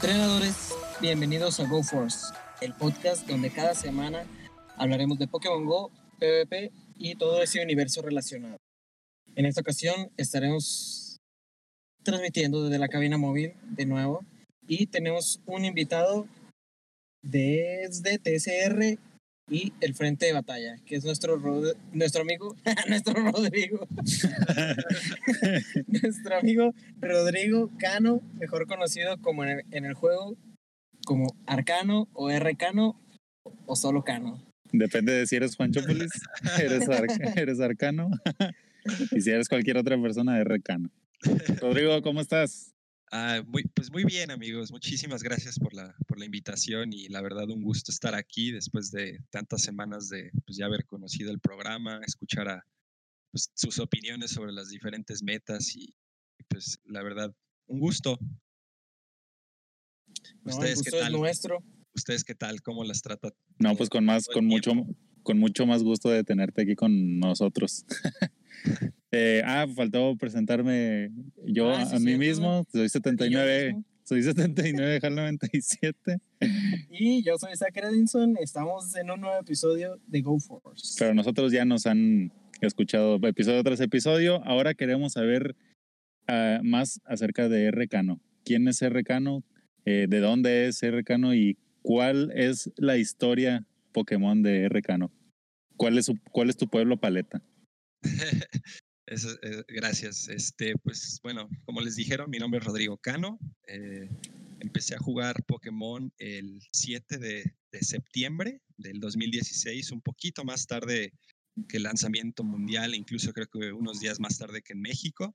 [0.00, 4.24] Entrenadores, bienvenidos a Go Force, el podcast donde cada semana
[4.76, 8.58] hablaremos de Pokémon Go, PvP y todo ese universo relacionado.
[9.34, 11.16] En esta ocasión estaremos
[12.04, 14.24] transmitiendo desde la cabina móvil de nuevo
[14.68, 16.28] y tenemos un invitado
[17.20, 19.00] desde TSR
[19.50, 21.40] y el frente de batalla, que es nuestro,
[21.92, 22.54] nuestro amigo,
[22.88, 23.86] nuestro Rodrigo,
[25.86, 30.36] nuestro amigo Rodrigo Cano, mejor conocido como en el, juego
[31.04, 33.00] como Arcano o R-Cano
[33.66, 34.42] o solo Cano.
[34.70, 36.10] Depende de si eres Juancho Polis,
[36.60, 36.86] eres,
[37.36, 38.10] eres Arcano,
[39.12, 40.90] y si eres cualquier otra persona, R-Cano.
[41.60, 42.74] Rodrigo, ¿cómo estás?
[43.10, 44.70] Ah, muy, pues muy bien, amigos.
[44.70, 48.90] Muchísimas gracias por la, por la invitación y la verdad un gusto estar aquí después
[48.90, 52.66] de tantas semanas de pues, ya haber conocido el programa, escuchar a,
[53.30, 55.94] pues, sus opiniones sobre las diferentes metas y,
[56.48, 57.34] pues la verdad,
[57.66, 58.18] un gusto.
[60.44, 61.12] ¿Ustedes qué tal?
[61.12, 61.62] nuestro.
[61.94, 62.60] ¿Ustedes qué tal?
[62.60, 63.32] ¿Cómo las trata?
[63.58, 64.72] No, pues con más, con mucho,
[65.22, 67.86] con mucho más gusto de tenerte aquí con nosotros.
[69.10, 71.10] Eh, ah, faltó presentarme
[71.44, 72.66] yo ah, a mí mismo.
[72.70, 73.76] Soy 79.
[74.04, 76.18] Soy 79, HAL 97.
[76.90, 78.36] Y yo soy Zach Edinson.
[78.40, 80.96] Estamos en un nuevo episodio de Go Force.
[80.98, 82.32] Pero nosotros ya nos han
[82.62, 84.42] escuchado episodio tras episodio.
[84.44, 85.56] Ahora queremos saber
[86.26, 88.18] uh, más acerca de RCano.
[88.44, 89.44] ¿Quién es RCano?
[89.84, 91.34] Eh, ¿De dónde es RCano?
[91.34, 95.12] ¿Y cuál es la historia Pokémon de RCano?
[95.76, 97.42] ¿Cuál es, su, ¿Cuál es tu pueblo paleta?
[99.10, 100.28] Eh, gracias.
[100.28, 103.38] Este, pues bueno, como les dijeron, mi nombre es Rodrigo Cano.
[103.66, 104.08] Eh,
[104.60, 111.12] empecé a jugar Pokémon el 7 de, septiembre del 2016, un poquito más tarde
[111.68, 115.34] que el lanzamiento mundial, incluso creo que unos días más tarde que en México.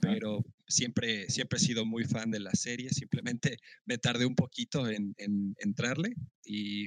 [0.00, 4.88] Pero siempre, siempre he sido muy fan de la serie, simplemente me tardé un poquito
[4.88, 6.14] en, en entrarle
[6.44, 6.86] y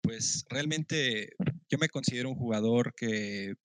[0.00, 1.34] pues realmente
[1.68, 3.56] yo me considero un jugador que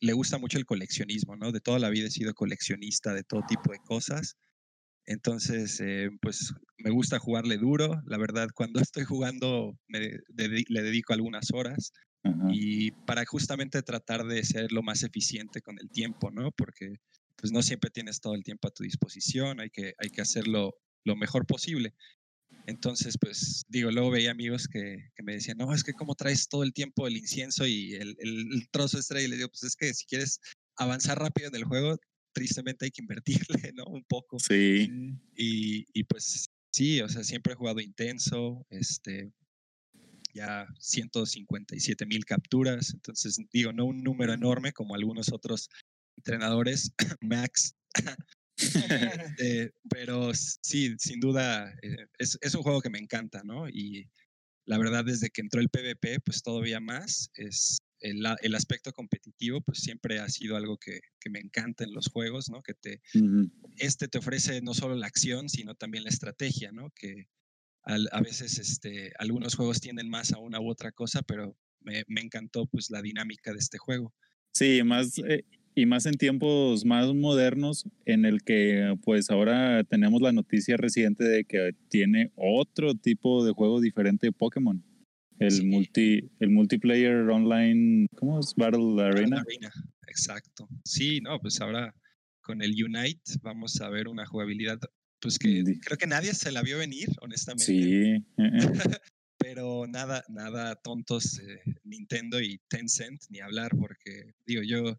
[0.00, 1.52] le gusta mucho el coleccionismo, ¿no?
[1.52, 4.36] De toda la vida he sido coleccionista de todo tipo de cosas.
[5.06, 8.02] Entonces, eh, pues me gusta jugarle duro.
[8.06, 11.92] La verdad, cuando estoy jugando me le dedico algunas horas
[12.48, 16.50] y para justamente tratar de ser lo más eficiente con el tiempo, ¿no?
[16.52, 16.94] Porque
[17.36, 20.74] pues no siempre tienes todo el tiempo a tu disposición, hay que, hay que hacerlo
[21.04, 21.94] lo mejor posible.
[22.66, 26.64] Entonces, pues digo, luego veía amigos que, me decían, no, es que como traes todo
[26.64, 29.94] el tiempo el incienso y el, el, trozo extra, y le digo, pues es que
[29.94, 30.40] si quieres
[30.76, 31.96] avanzar rápido en el juego,
[32.32, 33.84] tristemente hay que invertirle, ¿no?
[33.84, 34.38] Un poco.
[34.40, 34.90] Sí.
[35.36, 39.30] Y, y pues sí, o sea, siempre he jugado intenso, este,
[40.34, 45.68] ya 157 mil capturas, entonces digo, no un número enorme como algunos otros
[46.16, 47.74] entrenadores, Max
[49.38, 53.68] Eh, pero sí, sin duda, eh, es, es, un juego que me encanta, ¿no?
[53.68, 54.08] Y
[54.64, 59.60] la verdad, desde que entró el PvP, pues todavía más, es el, el aspecto competitivo,
[59.60, 62.62] pues siempre ha sido algo que, que me encanta en los juegos, ¿no?
[62.62, 63.00] Que te,
[63.76, 66.90] este te ofrece no solo la acción, sino también la estrategia, ¿no?
[66.90, 67.28] Que
[67.82, 72.20] a veces este, algunos juegos tienden más a una u otra cosa, pero me, me
[72.20, 74.12] encantó pues la dinámica de este juego.
[74.52, 75.44] Sí, más, eh,
[75.76, 81.22] y más en tiempos más modernos en el que pues ahora tenemos la noticia reciente
[81.22, 84.82] de que tiene otro tipo de juego diferente de Pokémon.
[85.38, 88.54] El multi el multiplayer online, ¿cómo es?
[88.56, 89.42] Battle Arena.
[89.42, 89.70] Arena.
[90.08, 90.66] Exacto.
[90.82, 91.94] Sí, no, pues ahora
[92.40, 94.80] con el Unite vamos a ver una jugabilidad
[95.20, 97.66] pues que creo que nadie se la vio venir, honestamente.
[97.66, 97.82] Sí.
[97.82, 98.38] Eh, eh.
[99.38, 104.98] Pero nada, nada tontos eh, Nintendo y Tencent ni hablar porque digo yo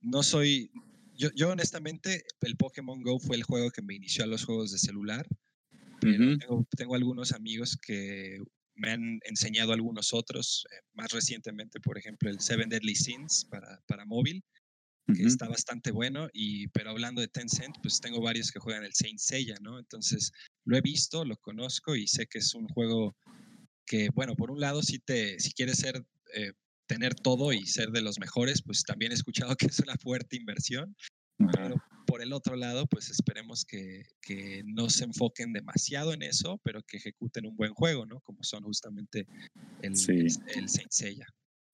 [0.00, 0.70] no soy,
[1.14, 4.72] yo, yo honestamente, el Pokémon Go fue el juego que me inició a los juegos
[4.72, 5.26] de celular,
[6.00, 8.38] pero tengo, algunos amigos que
[8.74, 13.80] me han enseñado algunos otros, eh, más recientemente, por ejemplo, el Seven Deadly Sins para,
[13.86, 14.44] para móvil,
[15.14, 18.92] que está bastante bueno, y, pero hablando de Tencent, pues tengo varios que juegan el
[18.92, 19.78] Saint Seiya, ¿no?
[19.78, 20.32] Entonces,
[20.64, 23.16] lo he visto, lo conozco y sé que es un juego
[23.86, 26.04] que, bueno, por un lado, si, te, si quieres ser
[26.34, 26.52] eh,
[26.86, 30.36] tener todo y ser de los mejores, pues también he escuchado que es una fuerte
[30.36, 30.96] inversión.
[31.52, 36.58] Pero por el otro lado, pues esperemos que, que, no se enfoquen demasiado en eso,
[36.64, 38.20] pero que ejecuten un buen juego, ¿no?
[38.20, 39.26] Como son justamente
[39.82, 41.26] el, el, Saint Seiya.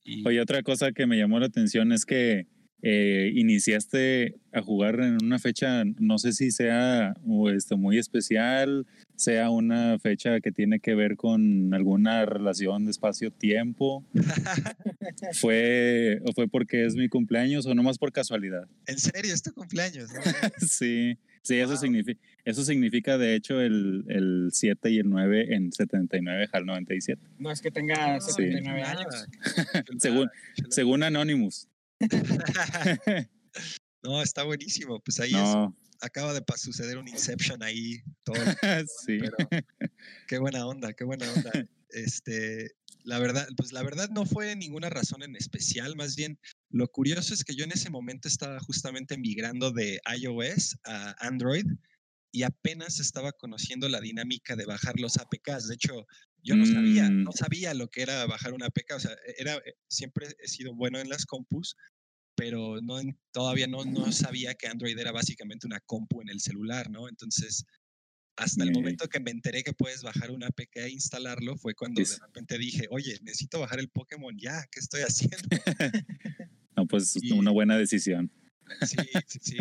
[0.02, 0.26] Y...
[0.26, 2.48] Oye, otra cosa que me llamó la atención es que
[2.82, 7.14] eh, iniciaste a jugar en una fecha, no sé si sea
[7.54, 14.04] este, muy especial, sea una fecha que tiene que ver con alguna relación de espacio-tiempo.
[15.34, 18.66] ¿Fue, ¿O fue porque es mi cumpleaños o nomás por casualidad?
[18.86, 20.10] ¿En serio es tu cumpleaños?
[20.12, 20.20] ¿no?
[20.66, 25.70] sí, sí, eso, significa, eso significa de hecho el, el 7 y el 9 en
[25.70, 27.22] 79 al 97.
[27.38, 29.28] No es que tenga 79 años.
[29.98, 30.28] según,
[30.68, 31.68] según Anonymous.
[34.02, 35.00] No, está buenísimo.
[35.00, 35.56] Pues ahí es,
[36.00, 38.02] acaba de suceder un Inception ahí.
[38.24, 38.36] Todo,
[39.06, 39.18] sí.
[40.28, 41.52] qué buena onda, qué buena onda.
[41.90, 42.70] Este,
[43.04, 46.38] la verdad, pues la verdad no fue ninguna razón en especial, más bien
[46.70, 51.66] lo curioso es que yo en ese momento estaba justamente migrando de iOS a Android
[52.32, 55.68] y apenas estaba conociendo la dinámica de bajar los APKs.
[55.68, 56.06] De hecho,
[56.42, 57.34] yo no sabía, no mm.
[57.34, 58.94] sabía lo que era bajar una APK.
[58.96, 61.76] O sea, e, era, eh, siempre he sido bueno en las compus,
[62.34, 63.00] pero no,
[63.30, 67.08] todavía no, no sabía que Android era básicamente una compu en el celular, ¿no?
[67.08, 67.64] Entonces,
[68.36, 72.00] hasta el momento que me enteré que puedes bajar una APK e instalarlo, fue cuando
[72.00, 75.48] de repente dije, oye, necesito bajar el Pokémon ya, ¿qué estoy haciendo?
[76.76, 78.32] no, pues una buena decisión.
[78.86, 78.96] Sí,
[79.26, 79.56] sí, sí.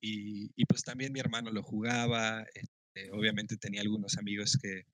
[0.00, 4.84] Y, y, pues también mi hermano lo jugaba, este, obviamente tenía algunos amigos que,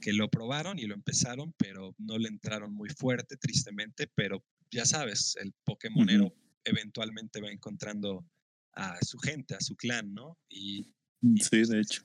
[0.00, 4.86] que lo probaron y lo empezaron, pero no le entraron muy fuerte, tristemente, pero ya
[4.86, 6.34] sabes, el Pokémonero
[6.64, 8.26] eventualmente va encontrando
[8.72, 10.38] a su gente, a su clan, ¿no?
[10.48, 12.02] Y, mm, sí, de hecho.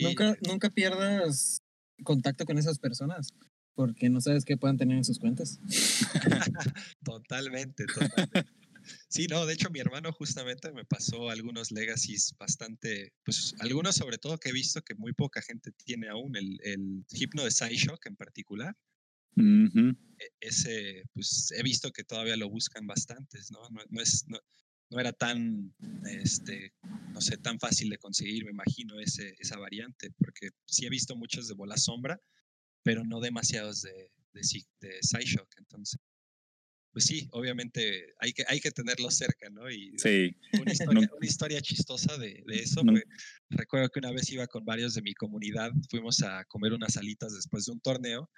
[0.00, 1.62] Nunca, eh nunca pierdas
[2.04, 3.28] contacto con esas personas,
[3.74, 5.60] porque no sabes qué puedan tener en sus cuentas.
[7.04, 8.46] totalmente, totalmente.
[9.08, 14.18] Sí, no, de hecho mi hermano justamente me pasó algunos legacies bastante, pues algunos sobre
[14.18, 18.04] todo que he visto que muy poca gente tiene aún, el, el hipno de Psyshock
[18.06, 18.76] en particular.
[19.36, 23.60] E, ese, pues he visto que todavía lo buscan bastantes, ¿no?
[23.70, 24.38] No, es, no,
[24.90, 25.74] no, era tan,
[26.10, 26.72] este,
[27.12, 31.16] no sé, tan fácil de conseguir, me imagino, ese, esa variante, porque sí he visto
[31.16, 32.20] muchos de Bola Sombra,
[32.82, 34.42] pero no demasiados de, de,
[34.80, 35.98] de Psyshock, entonces
[36.92, 39.70] pues sí, obviamente hay que, hay que tenerlo cerca, ¿no?
[39.70, 40.36] Y sí.
[40.60, 40.72] una,
[41.22, 42.82] historia, chistosa de, de eso.
[43.48, 47.34] recuerdo que una vez iba con varios de mi comunidad, fuimos a comer unas alitas
[47.34, 48.30] después de un torneo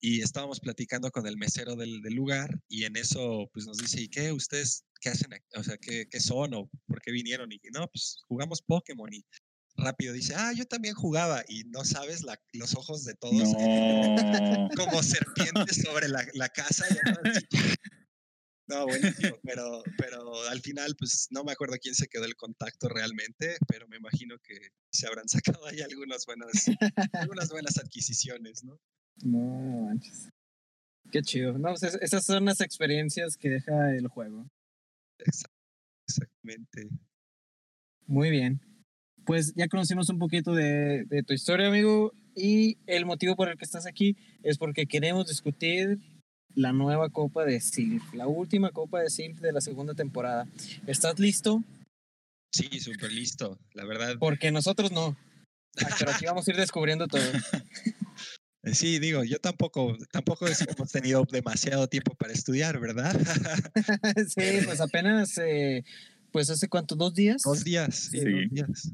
[0.00, 4.00] y estábamos platicando con el mesero del, del lugar y en eso pues nos dice,
[4.00, 4.32] ¿y qué?
[4.32, 5.30] ¿Ustedes qué hacen?
[5.54, 7.50] O sea, ¿qué, qué son o por qué vinieron?
[7.52, 9.24] Y no, pues jugamos Pokémon y
[9.76, 12.22] rápido dice, ah, yo también jugaba y no sabes
[12.52, 13.32] los ojos de todos
[14.76, 16.84] como serpientes sobre la, la casa.
[18.66, 22.88] no, buenísimo, pero, pero al final, pues no me acuerdo quién se quedó el contacto
[22.88, 24.58] realmente, pero me imagino que
[24.92, 26.66] se habrán sacado ahí algunas buenas,
[27.12, 28.80] algunas buenas adquisiciones, ¿no?
[29.24, 30.28] No manches.
[31.10, 31.58] Qué chido.
[31.58, 34.46] No, pues, esas son las experiencias que deja el juego.
[35.18, 36.88] Exactamente.
[38.06, 38.60] Muy bien
[39.28, 43.66] pues ya conocimos un poquito de, tu historia, amigo, y el motivo por el que
[43.66, 45.98] estás aquí es porque queremos discutir
[46.54, 50.48] la nueva Copa de Silf, la última Copa de Silf de la segunda temporada.
[50.86, 51.62] ¿Estás listo?
[52.54, 54.14] Sí, súper listo, la verdad.
[54.18, 55.14] Porque nosotros no.
[55.84, 57.20] Ah, pero aquí vamos a ir descubriendo todo.
[58.64, 63.12] Eh, sí, digo, yo tampoco, tampoco hemos tenido demasiado tiempo para estudiar, ¿verdad?
[64.28, 65.84] sí, pues apenas, eh,
[66.32, 67.42] pues hace cuánto, dos días.
[67.42, 68.18] Dos días, sí.
[68.18, 68.92] dos días.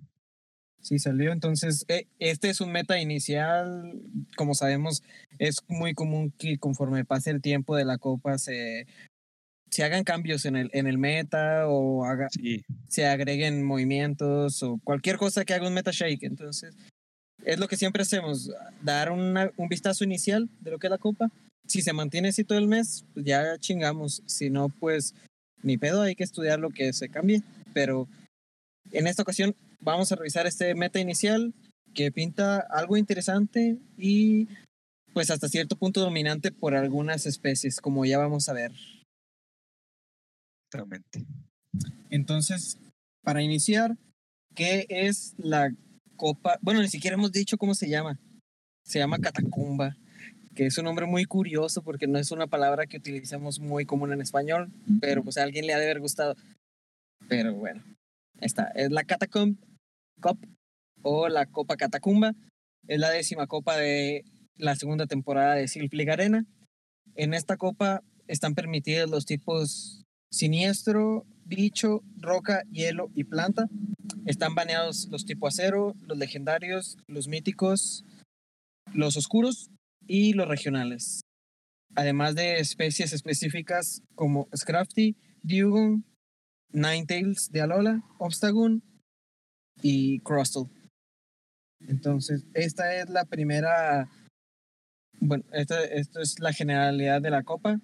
[0.85, 1.33] Sí, salió.
[1.33, 4.03] Entonces, eh, este es un meta inicial.
[4.37, 5.03] Como sabemos,
[5.39, 8.87] es muy común que conforme pase el tiempo de la copa se,
[9.71, 12.29] se hagan cambios en el, en el meta o haga,
[12.87, 16.25] se agreguen movimientos o cualquier cosa que haga un meta shake.
[16.25, 16.77] Entonces,
[17.45, 18.51] es lo que siempre hacemos,
[18.83, 21.31] dar una, un vistazo inicial de lo que es la copa.
[21.67, 24.23] Si se mantiene así todo el mes, pues ya chingamos.
[24.27, 25.15] Si no, pues
[25.63, 27.43] ni pedo, hay que estudiar lo que se cambie.
[27.73, 28.09] Pero
[28.93, 31.55] en esta ocasión vamos a revisar este meta inicial
[31.95, 34.49] que pinta algo interesante y
[35.13, 38.73] pues hasta cierto punto dominante por algunas especies, como ya vamos a ver.
[40.67, 41.25] Exactamente.
[42.11, 42.79] Entonces,
[43.23, 43.97] para iniciar,
[44.55, 45.71] ¿qué es la
[46.17, 46.59] copa?
[46.63, 48.19] Bueno, ni siquiera hemos dicho cómo se llama.
[48.85, 49.97] Se llama catacumba,
[50.55, 54.13] que es un nombre muy curioso porque no es una palabra que utilizamos muy común
[54.13, 56.37] en español, pero pues a alguien le ha de haber gustado.
[57.29, 57.83] Pero bueno,
[58.41, 59.57] esta es la Catacomb
[60.21, 60.39] Cup
[61.03, 62.35] o la Copa Catacumba.
[62.87, 64.25] Es la décima copa de
[64.57, 66.45] la segunda temporada de Silk Arena.
[67.15, 73.69] En esta copa están permitidos los tipos siniestro, bicho, roca, hielo y planta.
[74.27, 78.05] Están baneados los tipos acero, los legendarios, los míticos,
[78.93, 79.71] los oscuros
[80.07, 81.23] y los regionales.
[81.95, 86.03] Además de especies específicas como Scrafty, Dugong,
[86.73, 88.83] Ninetales de Alola, Obstagoon
[89.81, 90.69] y Crustle.
[91.81, 94.09] Entonces, esta es la primera.
[95.21, 97.81] Bueno, esta, esto es la generalidad de la copa.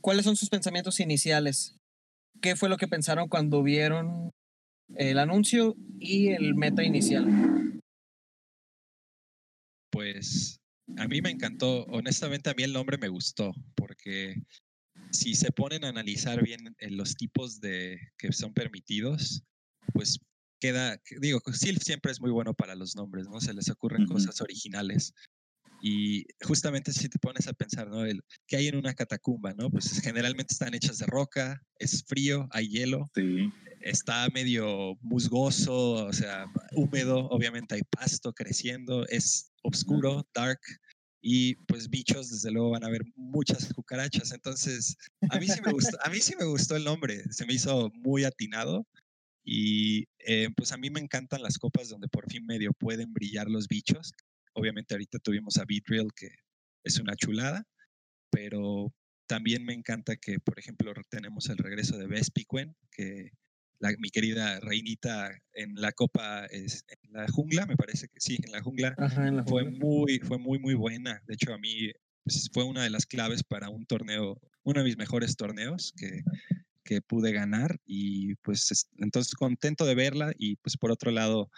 [0.00, 1.76] ¿Cuáles son sus pensamientos iniciales?
[2.40, 4.30] ¿Qué fue lo que pensaron cuando vieron
[4.96, 7.80] el anuncio y el meta inicial?
[9.90, 10.60] Pues
[10.96, 11.84] a mí me encantó.
[11.84, 14.42] Honestamente, a mí el nombre me gustó porque
[15.10, 19.42] si se ponen a analizar bien eh, los tipos de que son permitidos,
[19.92, 20.18] pues
[20.60, 23.40] queda, digo, Silph siempre es muy bueno para los nombres, ¿no?
[23.40, 25.14] Se les ocurren cosas originales.
[25.82, 28.04] Y justamente si te pones a pensar, ¿no?
[28.04, 29.70] El, ¿Qué hay en una catacumba, no?
[29.70, 33.50] Pues generalmente están hechas de roca, es frío, hay hielo, Sí.
[33.80, 40.60] está medio musgoso, o sea, húmedo, obviamente hay pasto creciendo, es oscuro, dark,
[41.22, 44.32] y pues bichos, desde luego van a haber muchas cucarachas.
[44.32, 44.96] Entonces,
[45.30, 47.90] a mí sí me gustó, a mí sí me gustó el nombre, se me hizo
[47.94, 48.86] muy atinado.
[49.44, 53.48] Y eh, pues a mí me encantan las copas donde por fin medio pueden brillar
[53.48, 54.12] los bichos.
[54.60, 56.28] Obviamente ahorita tuvimos a Beatrill, que
[56.84, 57.64] es una chulada,
[58.30, 58.92] pero
[59.26, 63.30] también me encanta que, por ejemplo, tenemos el regreso de Vespiquen, que
[63.78, 68.38] la, mi querida reinita en la copa, es, en la jungla, me parece que sí,
[68.44, 69.78] en la jungla, Ajá, en la fue jungla.
[69.86, 71.22] muy, fue muy, muy buena.
[71.26, 71.90] De hecho, a mí
[72.24, 76.22] pues, fue una de las claves para un torneo, uno de mis mejores torneos que,
[76.84, 77.78] que pude ganar.
[77.86, 80.32] Y pues es- entonces contento de verla.
[80.38, 81.50] Y pues por otro lado,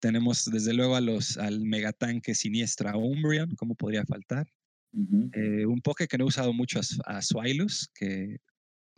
[0.00, 4.46] tenemos desde luego a los, al megatanque siniestra Umbreon, ¿cómo podría faltar?
[4.92, 5.30] Ujú.
[5.32, 8.38] Eh, un poke que no he usado mucho a, a Swilus, que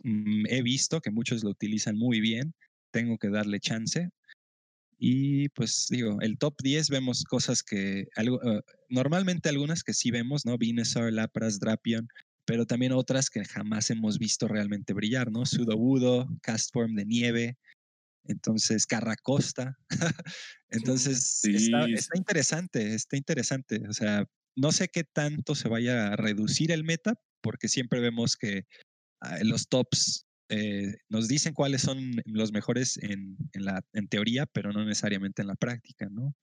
[0.03, 2.53] mm, he visto que muchos lo utilizan muy bien.
[2.91, 4.09] Tengo que darle chance.
[4.97, 10.11] Y pues digo, el top 10 vemos cosas que algo, eh, normalmente algunas que sí
[10.11, 10.57] vemos, ¿no?
[10.57, 12.07] Venusaur, Lapras, Drapion,
[12.45, 15.45] pero también otras que jamás hemos visto realmente brillar, ¿no?
[15.45, 17.57] Sudowoodo, Castform de nieve,
[18.29, 19.77] entonces Carracosta.
[20.69, 23.81] entonces está, Sí, está interesante, está interesante.
[23.87, 28.35] O sea, no sé qué tanto se vaya a reducir el meta, porque siempre vemos
[28.35, 28.65] que
[29.21, 34.45] ah, los tops eh, nos dicen cuáles son los mejores en, en la, en teoría,
[34.47, 36.35] pero no necesariamente en la práctica, ¿no?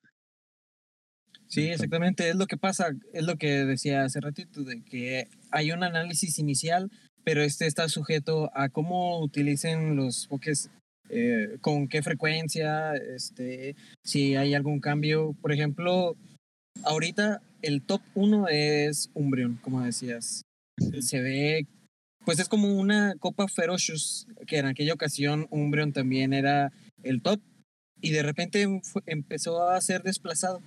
[1.49, 5.71] Sí, exactamente, es lo que pasa, es lo que decía hace ratito, de que hay
[5.71, 6.91] un análisis inicial,
[7.25, 10.71] pero este está sujeto a cómo utilicen los pokés,
[11.11, 15.35] eh, con qué frecuencia, este, si hay algún cambio.
[15.41, 16.17] Por ejemplo,
[16.85, 20.43] ahorita el top 1 es Umbreon, como decías.
[21.01, 21.67] Se ve,
[22.25, 26.73] pues es como una Copa Ferocious, que en aquella ocasión Umbreon también era
[27.03, 27.41] el top,
[28.01, 30.61] y de repente fue- empezó a ser desplazado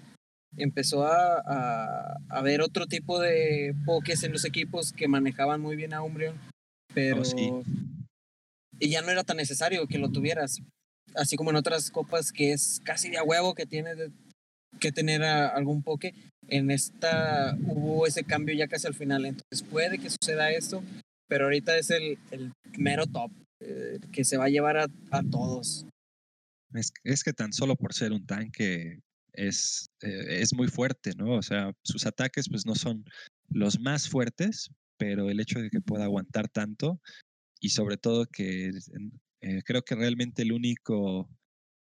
[0.58, 5.76] empezó a, a, a ver otro tipo de pokés en los equipos que manejaban muy
[5.76, 6.36] bien a Umbreon,
[6.92, 7.52] pero Oh, sí.
[8.80, 10.60] Y ya no era tan necesario que lo tuvieras.
[11.16, 14.12] Así como en otras copas que es casi de a huevo que tiene de-
[14.80, 16.14] que tener a algún poke,
[16.48, 19.26] en esta hubo ese cambio ya casi al final.
[19.26, 20.84] Entonces puede que suceda esto,
[21.28, 23.32] pero ahorita es el, el mero top
[23.62, 25.86] eh, que se va a llevar a, a todos.
[26.74, 29.00] Es, es que tan solo por ser un tanque
[29.34, 31.34] es, eh, es muy fuerte, ¿no?
[31.34, 33.04] O sea, sus ataques pues no son
[33.50, 37.00] los más fuertes, pero el hecho de que pueda aguantar tanto
[37.60, 38.72] y sobre todo que
[39.42, 41.30] eh, creo que realmente el único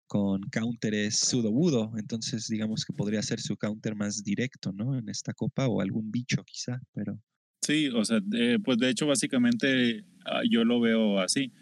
[0.09, 4.99] con counter es Sudowoodo, entonces digamos que podría ser su counter más directo, ¿no?
[4.99, 7.21] En esta copa o algún bicho quizá, pero
[7.69, 11.53] Sí, o sea, eh, pues de hecho básicamente ah, yo lo veo así,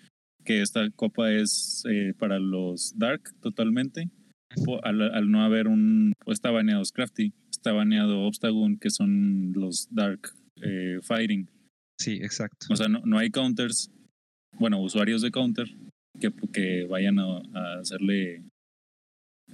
[0.45, 4.09] que esta copa es eh, para los Dark totalmente,
[4.85, 10.21] al, al no haber un, está baneado Scrafty, está baneado Obstagoon, que son los Dark
[10.63, 11.51] eh, Fighting,
[11.99, 12.67] sí, exacto.
[12.71, 13.91] o sea, no, no hay counters,
[14.59, 15.67] bueno, usuarios de counter
[16.21, 18.45] que, que vayan a, a hacerle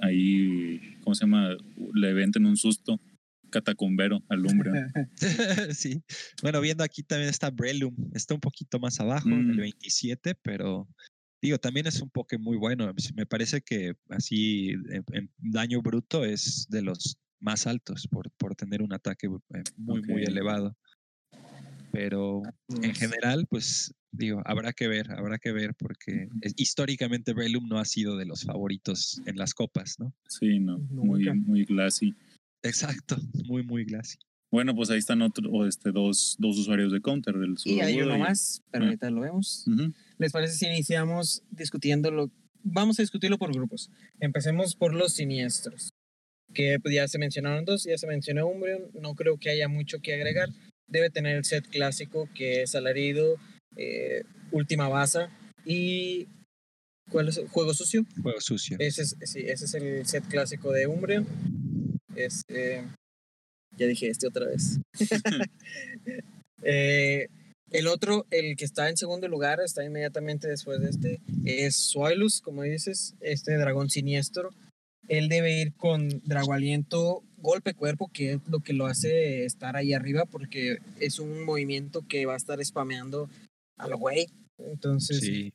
[0.00, 1.56] ahí, ¿cómo se llama?
[1.94, 3.00] Le venten un susto
[3.50, 4.90] catacumbero al Umbreon.
[5.74, 6.02] sí.
[6.42, 7.94] Bueno, viendo aquí también está Breloom.
[8.14, 9.60] Está un poquito más abajo, en el Mm.
[9.60, 10.88] 27, pero
[11.42, 12.90] digo, también es un poke muy bueno.
[13.14, 18.54] Me parece que así en, en daño bruto es de los más altos por, por
[18.54, 20.28] tener un ataque eh, muy, muy Ok.
[20.28, 20.76] elevado.
[21.90, 27.32] Pero en Pues, general, pues digo, habrá que ver, habrá que ver, porque es- históricamente
[27.32, 30.12] Breloom no ha sido de los favoritos en las copas, ¿no?
[30.28, 31.34] Sí, no, muy, Nunca.
[31.34, 32.14] muy glassy.
[32.62, 33.16] Exacto,
[33.46, 34.18] muy, muy glassy.
[34.50, 37.34] Bueno, pues ahí están otro, o este, dos, dos usuarios de counter.
[37.36, 38.86] El y hay uno más, pero Ah.
[38.88, 39.64] ahorita lo vemos.
[40.18, 42.30] ¿Les parece si iniciamos discutiéndolo?
[42.62, 43.90] Vamos a discutirlo por grupos.
[44.20, 45.90] Empecemos por los siniestros.
[46.52, 48.90] Que pues, ya se mencionaron dos, ya se mencionó Umbreon.
[49.00, 50.50] No creo que haya mucho que agregar.
[50.86, 53.36] Debe tener el set clásico que es alarido,
[53.76, 55.30] eh, última baza.
[55.64, 56.28] y
[57.10, 57.38] ¿cuál es?
[57.38, 58.04] el Juego sucio.
[58.22, 58.76] Juego sucio.
[58.80, 61.26] Ese es, sí, ese es el set clásico de Umbreon.
[62.14, 62.84] Este,
[63.76, 64.78] ya dije este otra vez.
[66.64, 67.26] Eh,
[67.72, 72.40] el otro, el que está en segundo lugar, está inmediatamente después de este, es Suailus,
[72.40, 74.50] como dices, este dragón siniestro.
[75.08, 79.74] Él debe ir con Drago Aliento, golpe cuerpo, que es lo que lo hace estar
[79.74, 83.28] ahí arriba, porque es un movimiento que va a estar spameando
[83.78, 84.26] a lo güey.
[84.58, 85.52] Entonces, Sí,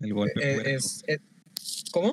[0.00, 0.70] el golpe eh, puerco.
[0.70, 1.20] es, es-
[1.92, 2.12] ¿cómo?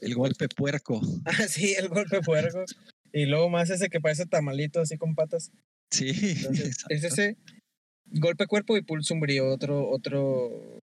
[0.00, 1.00] El golpe puerco.
[1.24, 2.64] Ah, sí, el golpe puerco.
[3.12, 5.50] Y luego más ese que parece tamalito así con patas.
[5.90, 7.36] Sí, Entonces, es ese
[8.06, 10.80] golpe cuerpo y pulso umbrío, otro, otro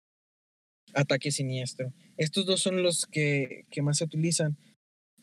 [0.93, 1.93] ataque siniestro.
[2.17, 4.57] Estos dos son los que, que más se utilizan.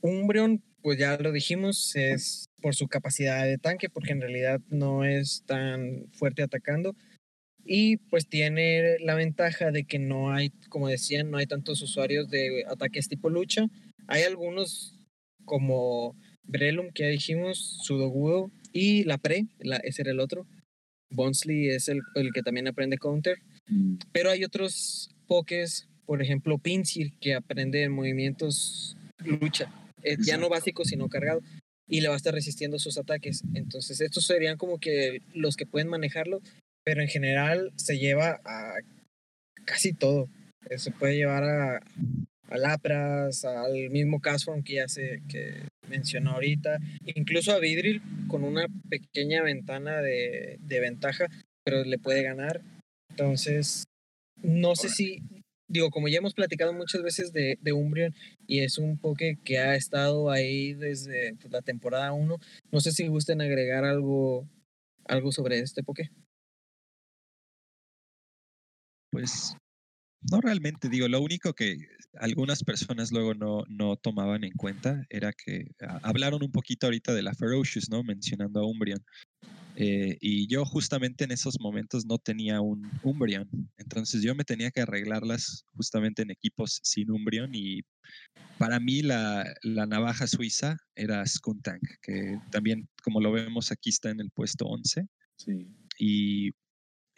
[0.01, 5.05] Umbreon, pues ya lo dijimos, es por su capacidad de tanque, porque en realidad no
[5.05, 6.97] es tan fuerte atacando.
[7.71, 12.31] Y pues tiene la ventaja de que no hay, como decían, no hay tantos usuarios
[12.31, 13.67] de ataques tipo lucha.
[14.07, 14.95] Hay algunos
[15.45, 20.47] como Brelum, que ya dijimos, Sudogudo y la Pre, la, ese era el otro.
[21.11, 23.37] Bonsley es el, el que también aprende counter.
[23.67, 29.71] Mm, Pero hay otros pokés, por ejemplo, Pinsir, que aprende movimientos lucha.
[30.03, 31.43] Eh, ya no básico, sino cargado.
[31.87, 33.43] Y le va a estar resistiendo sus ataques.
[33.53, 36.41] Entonces, estos serían como que los que pueden manejarlo.
[36.89, 38.77] Pero en general se lleva a
[39.67, 40.27] casi todo.
[40.71, 41.83] Eh, Se puede llevar a,
[42.49, 48.43] a Lapras, al mismo Castform que ya se que mencionó ahorita, incluso a Vidril con
[48.43, 51.27] una pequeña ventana de, de ventaja,
[51.63, 52.63] pero le puede ganar.
[53.11, 53.85] Entonces,
[54.43, 55.19] no sé si,
[55.69, 58.15] digo, como ya hemos platicado muchas veces de, de Umbreon
[58.47, 62.39] y es un poke que ha estado ahí desde pues, la temporada 1,
[62.73, 64.49] no sé si gusten agregar algo,
[65.05, 66.11] algo sobre este poke.
[69.11, 69.55] Pues
[70.31, 71.77] no realmente, digo, lo único que
[72.15, 77.15] algunas personas luego no, no tomaban en cuenta era que ah, hablaron un poquito ahorita
[77.15, 78.03] de la Ferocious, ¿no?
[78.03, 79.03] Mencionando a Umbreon.
[79.77, 83.49] Eh, y yo justamente en esos momentos no tenía un Umbreon.
[83.77, 87.83] Entonces yo me tenía que arreglarlas justamente en equipos sin Umbreon y
[88.59, 94.11] para mí la, la navaja suiza era Skuntank, que también como lo vemos aquí está
[94.11, 95.07] en el puesto 11.
[95.37, 95.69] Sí.
[95.97, 96.51] Y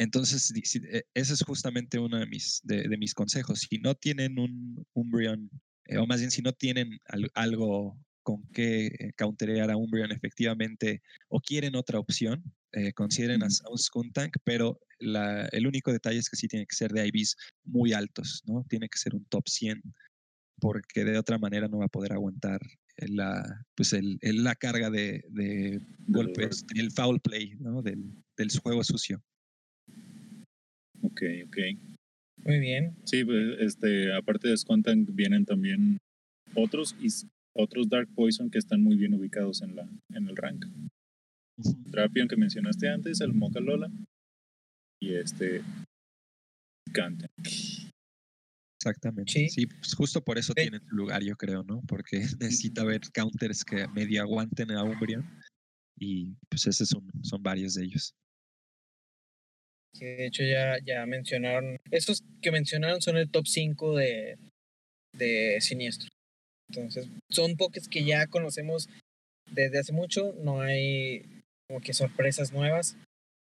[0.03, 3.61] entonces, di- si- e- ese es justamente uno de mis, de, de mis consejos.
[3.69, 5.51] Si no tienen un Umbreon,
[5.87, 10.13] eh, o más bien si no tienen al- algo con que eh, counterear a Umbreon
[10.13, 16.19] efectivamente, o quieren otra opción, eh, consideren a, un Skuntank, pero la- el único detalle
[16.19, 18.65] es que sí tiene que ser de IVs muy altos, ¿no?
[18.69, 19.83] Tiene que ser un top 100,
[20.61, 22.61] porque de otra manera no va a poder aguantar
[22.97, 23.43] eh, la,
[23.75, 27.83] pues el, el- la carga de, de golpes, el foul play, ¿no?
[27.83, 29.23] Del, del juego sucio.
[31.03, 31.57] Ok, ok.
[32.45, 32.97] Muy bien.
[33.05, 35.99] Sí, pues, este, aparte de Skuntank vienen también
[36.55, 37.09] otros y
[37.55, 40.65] otros Dark Poison que están muy bien ubicados en la en el rank.
[41.59, 41.77] Ujú.
[41.91, 43.91] Drapion que mencionaste antes, el Mocha Lola
[45.03, 45.63] y este
[46.89, 47.31] Skuntank.
[48.83, 49.31] Exactamente.
[49.33, 49.49] Sí.
[49.51, 51.83] Sí, pues justo por eso De- tiene su lugar, yo creo, ¿no?
[51.87, 55.25] Porque necesita ver counters que medio aguanten a Umbreon.
[55.99, 58.15] Y pues esos son, son varios de ellos.
[59.99, 64.39] Que de hecho ya, ya mencionaron, esos que mencionaron son el top 5 de,
[65.17, 66.09] de Siniestro.
[66.69, 68.89] Entonces, son pokés que ya conocemos
[69.51, 71.25] desde hace mucho, no hay
[71.69, 72.97] como que sorpresas nuevas.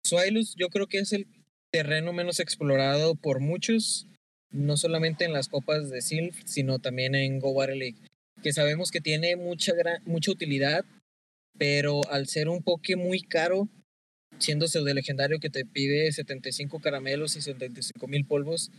[0.04, 1.26] Suailus yo creo que es el
[1.72, 4.06] terreno menos explorado por muchos,
[4.50, 7.98] no solamente en las copas de Silph, sino también en Go Battle League,
[8.42, 10.84] que sabemos que tiene mucha, gran, mucha utilidad,
[11.58, 13.68] pero al ser un poke muy caro,
[14.38, 18.70] siendo pseudo legendario que te pide 75 caramelos y 75 mil polvos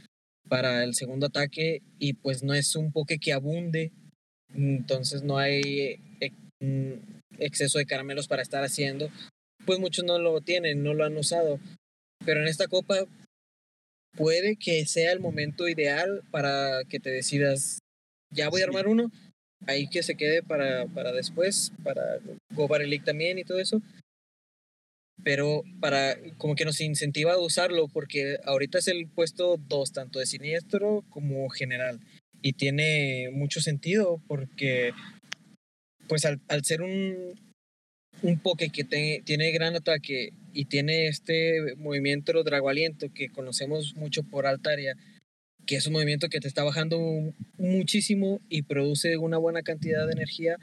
[0.48, 3.91] para el segundo ataque y pues no es un poke que abunde,
[4.54, 6.93] entonces no hay eh, mm,
[7.39, 9.10] exceso de caramelos para estar haciendo,
[9.65, 11.60] pues muchos no lo tienen, no lo han usado,
[12.26, 13.06] pero en esta copa
[14.17, 17.80] puede que sea el momento ideal para que te decidas,
[18.32, 19.12] ya voy a armar uno,
[19.67, 22.02] ahí que se quede para, para después, para
[22.56, 23.82] Go League también y todo eso
[25.23, 30.19] pero para como que nos incentiva a usarlo porque ahorita es el puesto 2 tanto
[30.19, 31.99] de siniestro como general
[32.41, 34.91] y tiene mucho sentido porque
[36.08, 37.38] pues al, al ser un
[38.21, 43.95] un poke que te- tiene gran ataque y tiene este movimiento Drago Aliento que conocemos
[43.95, 44.95] mucho por Altaria
[45.65, 46.99] que es un movimiento que te está bajando
[47.58, 50.58] muchísimo y produce una buena cantidad de energía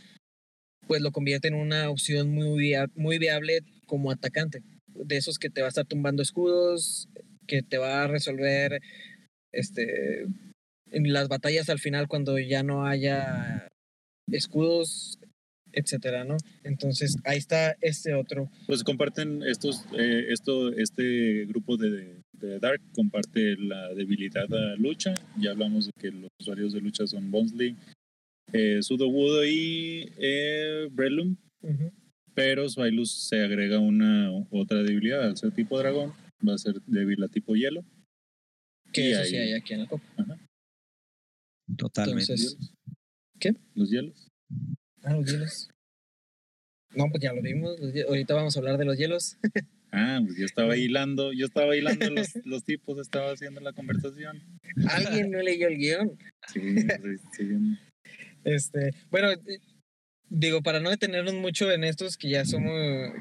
[0.87, 4.63] pues lo convierte en una opción muy, muy viable como atacante.
[4.89, 7.09] De esos que te va a estar tumbando escudos,
[7.47, 8.81] que te va a resolver
[9.53, 10.27] este,
[10.91, 13.69] en las batallas al final cuando ya no haya
[14.31, 15.19] escudos,
[15.73, 16.37] etcétera, ¿no?
[16.65, 18.51] Entonces ahí está este otro.
[18.67, 25.15] Pues comparten estos, eh, esto, este grupo de, de, Dark comparte la debilidad a lucha.
[25.39, 27.77] Ya hablamos de que los usuarios de lucha son Bonsley,
[28.53, 31.37] eh, Wudo y eh, Brelum.
[32.37, 35.25] Pero Swilus se agrega una otra debilidad.
[35.25, 36.13] Al ser tipo dragón,
[36.47, 37.83] va a ser débil a tipo hielo.
[38.93, 40.05] Que eso sí hay aquí en la copa.
[41.79, 42.35] Totalmente.
[43.41, 43.55] ¿Qué?
[43.75, 44.29] Los hielos.
[45.03, 45.71] Ah, los hielos.
[46.95, 47.79] No, pues ya lo vimos.
[48.07, 49.39] Ahorita vamos a hablar de los hielos.
[49.93, 54.43] Ah, pues yo estaba hilando, yo estaba hilando los, los tipos, estaba haciendo la conversación.
[54.91, 56.19] ¿Alguien no leyó el guion?
[56.53, 56.77] Sí,
[57.33, 57.79] sí.
[58.45, 59.29] Este, bueno,
[60.29, 62.73] digo, para no detenernos mucho en estos que ya somos,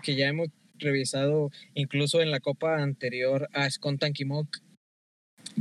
[0.03, 3.69] que ya hemos revisado incluso en la copa anterior a
[4.13, 4.57] Kimok,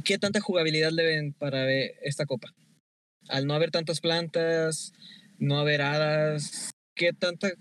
[0.04, 2.54] ¿qué tanta jugabilidad le ven para esta copa?
[3.28, 4.92] Al no haber tantas plantas,
[5.38, 7.52] no haber hadas, ¿qué tanta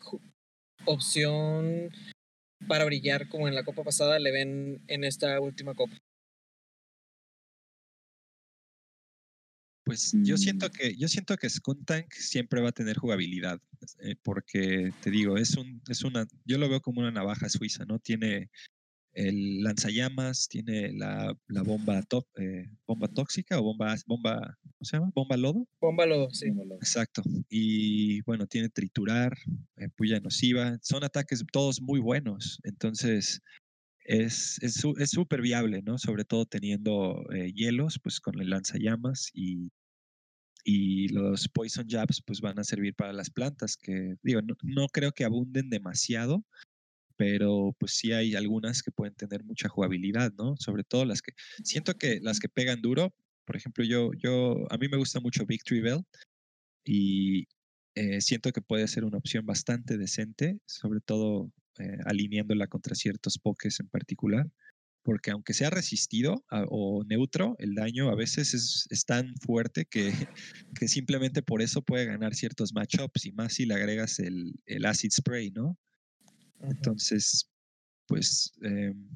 [0.86, 1.90] opción
[2.68, 5.96] para brillar como en la copa pasada le ven en esta última copa?
[9.94, 10.72] Pues yo siento mm.
[10.72, 13.62] que yo siento que Skuntank siempre va a tener jugabilidad,
[14.00, 17.86] eh, porque te digo, es un es una yo lo veo como una navaja suiza,
[17.86, 18.00] ¿no?
[18.00, 18.50] Tiene
[19.14, 22.02] el lanzallamas, tiene la, la bomba
[22.38, 25.12] eh, bomba tóxica o bomba bomba ¿cómo se llama?
[25.14, 25.68] Bomba lodo.
[25.80, 26.48] Bomba lodo, sí.
[26.78, 27.22] Exacto.
[27.48, 29.38] Y bueno, tiene triturar,
[29.78, 33.44] eh, puya nociva, son ataques todos muy buenos, entonces
[34.06, 34.60] es
[35.04, 35.98] súper es, viable, ¿no?
[35.98, 39.72] Sobre todo teniendo eh, hielos, pues con el lanzallamas y,
[40.64, 45.12] y los poison jabs, pues van a servir para las plantas, que digo, no, creo
[45.12, 46.46] que abunden demasiado,
[47.18, 50.56] pero pues sí hay algunas que pueden tener mucha jugabilidad, ¿no?
[50.58, 53.14] Sobre todo las que, siento que las que pegan duro,
[53.46, 56.06] por ejemplo, yo, yo, a mí me gusta mucho Victory Bell
[56.86, 57.48] y
[57.96, 63.38] eh, siento que puede ser una opción bastante decente, sobre todo eh, alineándola contra ciertos
[63.38, 64.50] pokés en particular,
[65.04, 68.54] porque aunque sea resistido o neutro, el daño a veces
[68.90, 70.12] es, tan fuerte que,
[70.80, 74.86] que, simplemente por eso puede ganar ciertos matchups y más si le agregas el, el
[74.86, 75.78] acid spray, ¿no?
[76.62, 77.50] Entonces,
[78.08, 79.10] pues em,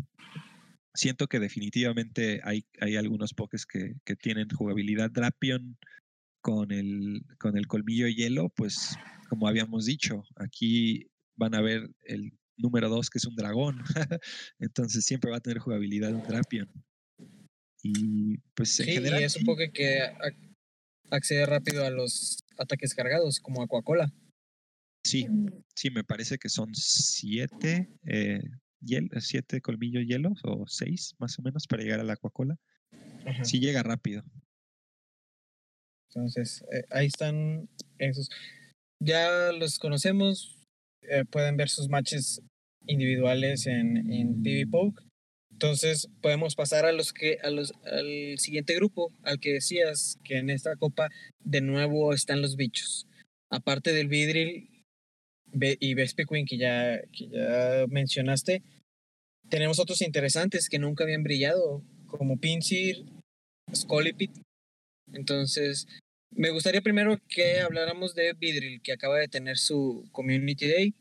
[0.94, 5.78] siento que definitivamente hay, hay algunos pokés que, que tienen jugabilidad Drapion
[6.42, 8.98] con el, con el colmillo hielo, pues
[9.30, 13.84] como habíamos dicho, aquí van a ver el número dos, que es un dragón.
[14.60, 16.70] Entonces siempre va a tener jugabilidad un Drapion.
[17.84, 19.22] Y pues en sí, general.
[19.22, 20.00] Y es un poco que
[21.12, 24.12] accede rápido a los ataques cargados, como Aquacola.
[25.06, 25.28] Sí,
[25.74, 28.42] sí, me parece que son siete, eh,
[29.20, 32.58] siete colmillos hielos o seis más o menos para llegar a la Aquacola.
[33.44, 34.24] Sí llega rápido.
[36.10, 38.30] Entonces, eh, ahí están esos.
[39.00, 40.57] Ya los conocemos,
[41.10, 42.42] eh, pueden ver sus matches
[42.86, 45.04] individuales en, en PvPoke.
[45.52, 50.38] Entonces podemos pasar a los que a los al siguiente grupo, al que decías que
[50.38, 51.10] en esta copa
[51.44, 53.08] de nuevo están los bichos.
[53.50, 54.70] Aparte del Vidril
[55.54, 58.62] y Vespiquen que ya que ya mencionaste,
[59.50, 63.06] tenemos otros interesantes que nunca habían brillado, como Pinsir,
[63.74, 64.32] Scolipit.
[65.14, 65.88] Entonces,
[66.32, 70.96] me gustaría primero que habláramos de Vidril, que acaba de tener su Community Day.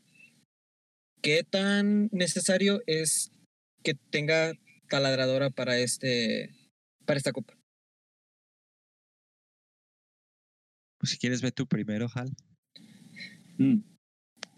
[1.21, 3.31] ¿Qué tan necesario es
[3.83, 4.53] que tenga
[4.89, 6.55] taladradora para este
[7.05, 7.57] para esta copa?
[10.99, 12.29] Pues si quieres ve tú primero, Hal.
[13.57, 13.81] Mm.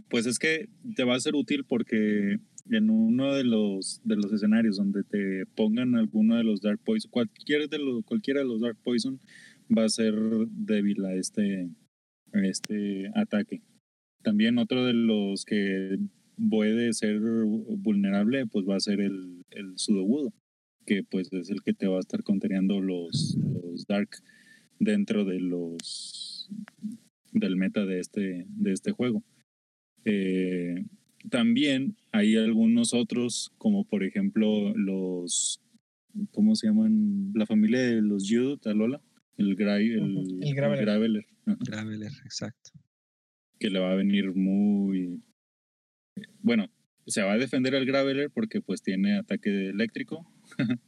[0.09, 2.39] Pues es que te va a ser útil porque
[2.71, 7.11] en uno de los de los escenarios donde te pongan alguno de los Dark Poison,
[7.11, 9.19] cualquiera de los, cualquiera de los Dark Poison,
[9.75, 10.13] va a ser
[10.49, 11.69] débil a este,
[12.33, 13.61] este ataque.
[14.23, 15.97] También otro de los que
[16.49, 20.33] puede ser vulnerable, pues va a ser el, el Sudogudo,
[20.85, 24.09] que pues es el que te va a estar conteneando los, los Dark
[24.79, 26.49] dentro de los
[27.31, 29.23] del meta de este, de este juego.
[30.05, 30.85] Eh,
[31.29, 35.61] también hay algunos otros, como por ejemplo los,
[36.31, 37.31] ¿cómo se llaman?
[37.35, 39.01] La familia de los Yudo, Talola,
[39.39, 39.49] el,
[40.43, 41.25] el, Graveler.
[41.45, 42.11] Graveler.
[42.25, 42.71] exacto.
[43.59, 45.21] Que le va a venir muy...
[46.41, 46.69] Bueno,
[47.07, 50.29] se va a defender el Graveler porque pues tiene ataque eléctrico.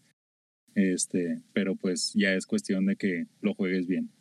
[0.75, 4.11] este, pero pues ya es cuestión de que lo juegues bien.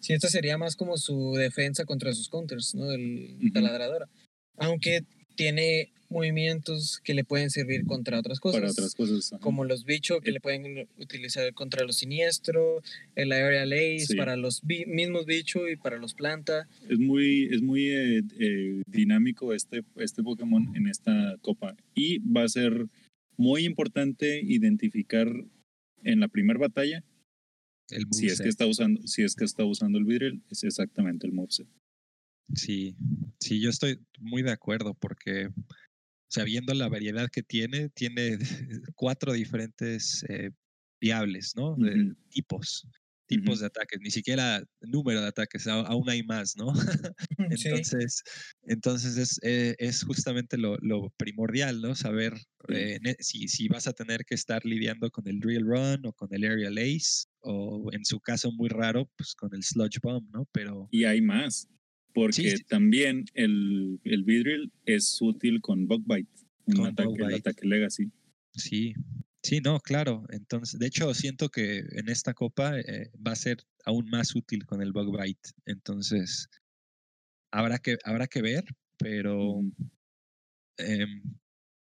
[0.00, 2.86] Sí, esto sería más como su defensa contra sus counters, ¿no?
[2.86, 4.08] Del, ladradora.
[4.56, 8.60] Aunque tiene movimientos que le pueden servir contra otras cosas.
[8.60, 9.32] Para otras cosas.
[9.32, 9.40] ajá.
[9.40, 12.82] Como los bichos que le pueden utilizar contra los siniestros,
[13.14, 14.16] el Aerial Ace Sí.
[14.16, 16.68] para los bi- mismos bichos y para los planta.
[16.88, 21.76] Es muy, es muy eh, eh, dinámico este, este Pokémon en esta copa.
[21.94, 22.86] Y va a ser
[23.36, 25.28] muy importante identificar
[26.02, 27.04] en la primera batalla
[27.90, 31.26] El si es que está usando, si es que está usando el Vidril, es exactamente
[31.26, 31.66] el moveset.
[32.54, 32.96] Sí,
[33.40, 35.50] sí, yo estoy muy de acuerdo porque,
[36.28, 38.38] o sea, viendo la variedad que tiene, tiene
[38.96, 40.50] cuatro diferentes eh,
[41.00, 41.76] viables, ¿no?
[41.78, 42.14] De Ujú.
[42.30, 42.86] tipos,
[43.26, 46.72] tipos de ataques, ni siquiera número de ataques, aún hay más, ¿no?
[47.56, 47.88] Sí.
[47.88, 48.22] Entonces,
[48.62, 51.94] entonces es, eh, es justamente lo, lo primordial, ¿no?
[51.94, 52.34] Saber
[52.68, 56.28] eh, si, si vas a tener que estar lidiando con el Drill Run o con
[56.34, 60.46] el Aerial Ace, o en su caso muy raro, pues con el Sludge Bomb, ¿no?
[60.52, 61.68] Pero Y hay más,
[62.12, 62.64] porque sí.
[62.64, 66.30] también el, el Vidril es útil con Bug Bite,
[66.66, 68.10] un Con ataque, el ataque Legacy.
[68.54, 68.94] Sí,
[69.42, 70.24] sí, no, claro.
[70.30, 74.66] Entonces, de hecho, siento que en esta copa eh, va a ser aún más útil
[74.66, 75.50] con el Bug Bite.
[75.66, 76.48] Entonces,
[77.52, 78.64] habrá que, habrá que ver,
[78.98, 79.60] pero
[80.78, 81.22] em,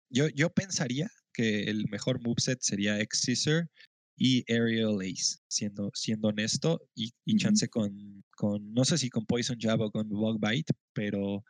[0.10, 3.70] yo, yo pensaría que el mejor moveset sería X-Scissor
[4.18, 9.26] y Aerial Ace, siendo, siendo honesto, y, y chance con, con, no sé si con
[9.26, 11.44] Poison Jab o con Bug Bite, pero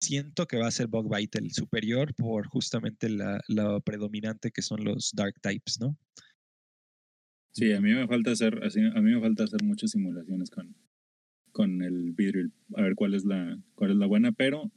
[0.00, 4.62] siento que va a ser Bug Bite el superior por justamente la, la predominante que
[4.62, 5.96] son los Dark Types, ¿no?
[7.54, 10.74] Sí, a mí me falta hacer, a mí me falta hacer muchas simulaciones con,
[11.52, 14.72] con el Vidril, a ver cuál es la, cuál es la buena, pero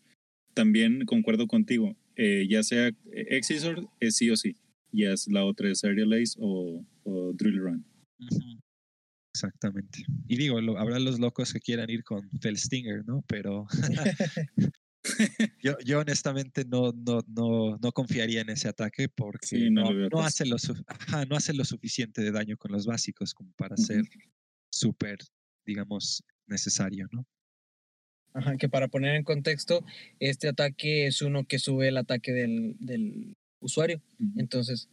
[0.53, 4.57] también concuerdo contigo, eh, ya sea Excisor es sí o sí,
[4.95, 7.85] ya es la otra es Aerial Ace o, o Drill Run.
[9.33, 10.05] Exactamente.
[10.27, 13.23] Y digo, lo- habrá los locos que quieran ir con Felstinger, ¿no?
[13.27, 13.67] Pero
[15.61, 20.09] yo, yo honestamente no, no, no, no confiaría en ese ataque porque Sí, no no,
[20.09, 20.55] no hace lo,
[20.87, 24.03] ajá, no hace lo suficiente de daño con los básicos como para ser
[24.71, 25.19] súper,
[25.65, 27.25] digamos, necesario, ¿no?
[28.33, 29.85] Ajá, que para poner en contexto,
[30.19, 34.01] este ataque es uno que sube el ataque del, del usuario.
[34.37, 34.89] Entonces,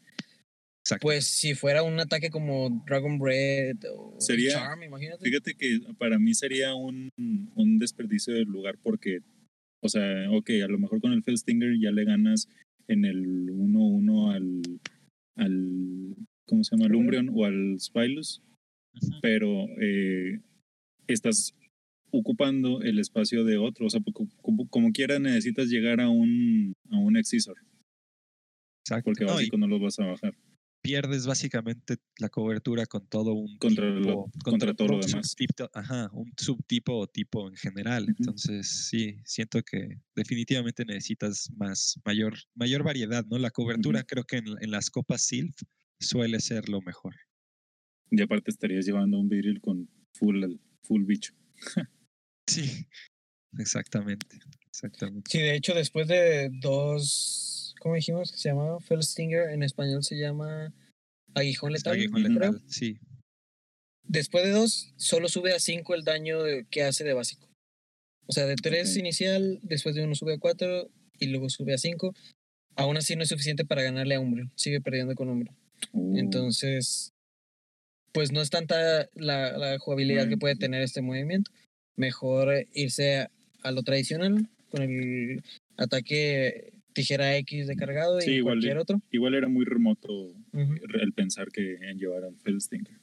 [0.84, 1.02] Exacto.
[1.02, 5.24] pues si fuera un ataque como Dragon Breath o Sería- Charm, imagínate.
[5.24, 7.08] Fíjate que para mí sería un,
[7.54, 9.20] un desperdicio del lugar porque,
[9.80, 12.48] o sea, ok, a lo mejor con el Felstinger ya le ganas
[12.88, 14.62] en el 1-1 al,
[15.36, 16.86] al, ¿cómo se llama?
[16.86, 18.42] Al Umbreon o al Spylus,
[19.22, 20.40] pero eh,
[21.06, 21.54] estás
[22.10, 26.74] ocupando el espacio de otro, o sea, como, como, como quiera necesitas llegar a un,
[26.90, 27.56] a un Excisor,
[28.84, 29.04] Exacto.
[29.04, 30.34] porque No, y básico no los vas a bajar.
[30.82, 35.36] pierdes básicamente la cobertura con todo un Contra lo- tipo, contra todo lo un demás.
[35.36, 38.06] subtipo- ajá, un subtipo o tipo en general.
[38.18, 43.38] Entonces, sí, siento que definitivamente necesitas más, mayor, mayor variedad, ¿no?
[43.38, 45.54] La cobertura creo que en, en las copas Silph
[46.00, 47.14] suele ser lo mejor.
[48.10, 50.44] Y aparte estarías llevando un vidril con full,
[50.82, 51.32] full bicho.
[52.48, 52.86] Sí,
[53.56, 54.26] exactamente,
[54.66, 55.30] exactamente.
[55.30, 57.51] Sí, de hecho, después de dos,
[57.82, 58.78] ¿cómo dijimos que se llamaba?
[58.80, 60.72] Felstinger, en español se llama
[61.34, 61.94] Aguijón Letal.
[61.94, 62.52] Aguijón creo.
[62.52, 62.98] letal, sí.
[64.04, 66.38] Después de dos, solo sube a 5 el daño
[66.70, 67.48] que hace de básico.
[68.26, 68.96] O sea, de 3 Ok.
[68.98, 72.14] inicial, después de uno sube a 4 y luego sube a 5.
[72.76, 74.52] Aún así no es suficiente para ganarle a Umbreon.
[74.54, 75.56] Sigue perdiendo con Umbreon.
[75.92, 77.12] Uh, Entonces,
[78.12, 80.60] pues no es tanta la, la jugabilidad que puede Movimiento.
[80.60, 81.50] tener este movimiento.
[81.96, 83.30] Mejor irse a,
[83.62, 85.42] a lo tradicional con el
[85.76, 89.00] ataque tijera X de cargado y Sí, igual cualquier otro.
[89.10, 90.12] igual era muy remoto
[90.52, 90.74] Ujú.
[91.00, 92.98] el pensar que en llevar al Felstinger.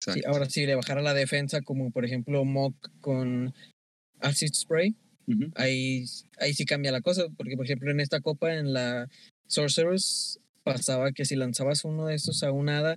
[0.00, 3.54] Sí, ahora sí, le bajara la defensa, como por ejemplo Mock con
[4.20, 4.94] Acid Spray,
[5.26, 5.50] Ujú.
[5.54, 6.04] ahí,
[6.38, 9.08] ahí sí cambia la cosa, porque por ejemplo en esta copa, en la
[9.48, 12.96] Sorcerers, pasaba que si lanzabas uno de estos a un hada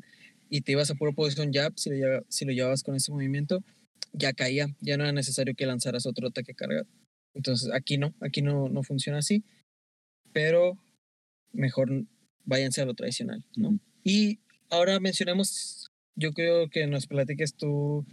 [0.50, 3.12] y te ibas a puro Poison Jab, si lo, lleva- si lo llevabas con ese
[3.12, 3.64] movimiento,
[4.14, 6.88] ya caía, ya no era necesario que lanzaras otro ataque cargado.
[7.36, 9.44] Entonces aquí no, aquí no, no funciona así,
[10.38, 10.78] pero
[11.52, 11.90] mejor
[12.46, 13.80] váyanse a lo tradicional, ¿no?
[14.04, 14.38] Y
[14.70, 18.06] ahora mencionemos, yo creo que nos platiques tú,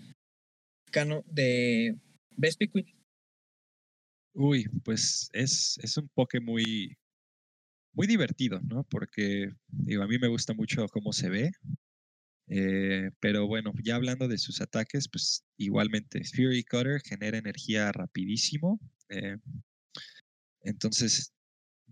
[0.91, 1.99] Cano, de
[2.31, 2.87] Vespi Queen.
[4.33, 6.97] Uy, pues es, es un poke muy,
[7.93, 8.85] muy divertido, ¿no?
[8.85, 11.51] Porque digo, a mí me gusta mucho cómo se ve.
[12.49, 18.81] eh, pero bueno, ya hablando de sus ataques, pues igualmente, Fury Cutter genera energía rapidísimo.
[19.11, 19.37] eh,
[20.63, 21.34] entonces,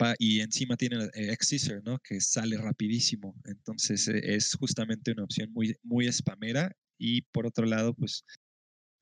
[0.02, 1.98] va y encima tiene eh, X-Scissor, ¿no?
[2.00, 3.34] Que sale rapidísimo.
[3.44, 6.72] Entonces, eh, es justamente una opción muy, muy spamera.
[6.98, 8.24] Y por otro lado, pues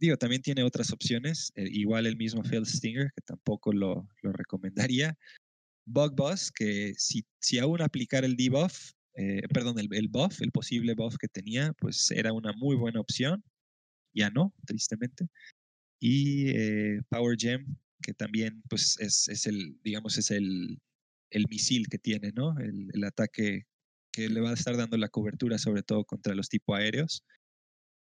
[0.00, 1.52] digo, también tiene otras opciones.
[1.56, 5.16] eh, igual el mismo Phil Stinger, que tampoco lo, lo recomendaría.
[5.86, 10.52] Bug Boss, que si, si aún aplicar el debuff, eh, perdón, el, el buff, el
[10.52, 13.42] posible buff que tenía, pues era una muy buena opción.
[14.14, 15.28] Ya no, tristemente.
[16.00, 20.78] Y eh, Power Gem, que también pues es, es el, digamos, es el,
[21.30, 22.58] el misil que tiene, ¿no?
[22.58, 23.64] El, el ataque
[24.12, 27.24] que le va a estar dando la cobertura, sobre todo contra los tipo aéreos.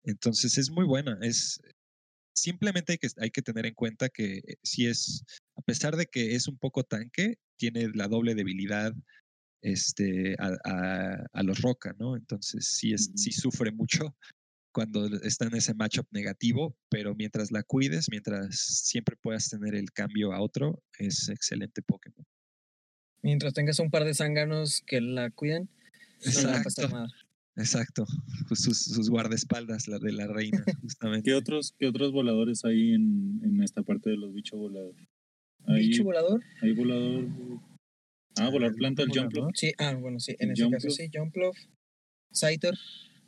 [0.04, 1.18] Entonces es muy buena.
[1.22, 1.60] Es
[2.34, 5.24] simplemente hay que, hay que tener en cuenta que eh, si es,
[5.56, 8.92] a pesar de que es un poco tanque, tiene la doble debilidad
[9.62, 12.16] este, a, a- a los Roca, ¿no?
[12.16, 14.16] Entonces sí, es, sí sufre mucho
[14.72, 19.90] cuando está en ese matchup negativo, pero mientras la cuides, mientras siempre puedas tener el
[19.92, 22.24] cambio a otro, es excelente Pokémon.
[23.22, 25.68] Mientras tengas un par de zánganos que la cuiden,
[26.24, 26.88] no le va a pasar Exacto.
[26.96, 27.08] nada.
[27.56, 28.06] Exacto,
[28.46, 31.28] Pues sus, sus guardaespaldas, la de la reina, justamente.
[31.30, 35.08] ¿Qué otros, qué otros voladores hay en, en esta parte de los bichos voladores?
[35.66, 36.40] Bicho volador.
[36.62, 37.26] hay volador.
[38.36, 39.52] Ah, volar planta, el jump volador.
[39.56, 41.10] Sí, ah, bueno, sí, en El ese caso sí.
[41.12, 41.56] Jumpluff.
[42.32, 42.74] Scyther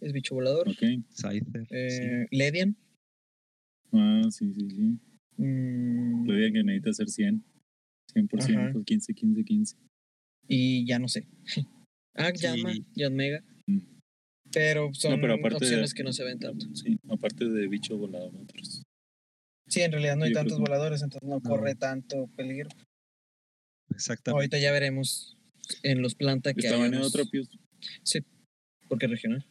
[0.00, 0.68] es bicho volador.
[0.68, 0.83] Ok.
[1.12, 1.74] Scyther, sí.
[1.74, 2.76] Eh, Ledian.
[3.92, 4.98] Ah, sí, sí, sí.
[5.38, 7.44] mm, Lo digan que necesita ser 100.
[8.14, 8.85] 100%, Ajá.
[8.85, 9.77] 15, 15, 15.
[10.49, 11.27] y ya no sé.
[12.16, 12.85] ah, Llama, Sí.
[12.96, 13.42] Jan Mega.
[13.66, 13.79] Mm.
[14.53, 16.66] Pero son pero aparte de- opciones que no se ven tanto.
[16.75, 18.83] Sí, aparte de bicho volador, otros.
[19.68, 22.68] Sí, en realidad no hay Yo creo tantos voladores, entonces no, corre tanto peligro.
[23.90, 24.37] Exactamente.
[24.38, 25.37] Ahorita ya veremos
[25.83, 27.49] en los planta que ¿Está hay baneado unos- Tropius?
[28.88, 29.46] porque es regional.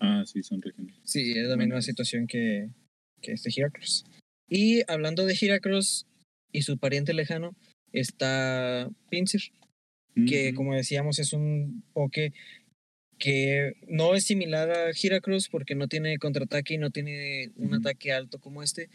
[0.00, 0.98] Ah, sí, son regionales.
[1.04, 1.84] Sí, es la Bueno, misma pues.
[1.86, 2.70] situación que,
[3.20, 4.06] que este Heracross.
[4.48, 6.06] Y hablando de Heracross
[6.52, 7.54] y su pariente lejano,
[7.92, 9.52] está Pinsir,
[10.26, 12.32] que como decíamos es un Poké
[13.18, 18.12] que no es similar a Heracross porque no tiene contraataque y no tiene un ataque
[18.12, 18.88] alto como este.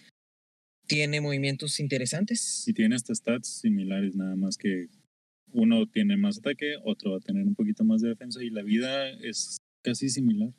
[0.88, 2.67] Tiene movimientos interesantes.
[2.67, 4.88] Y tiene hasta stats similares, nada más que
[5.51, 8.63] uno tiene más ataque, otro va a tener un poquito más de defensa y la
[8.63, 10.53] vida es casi similar.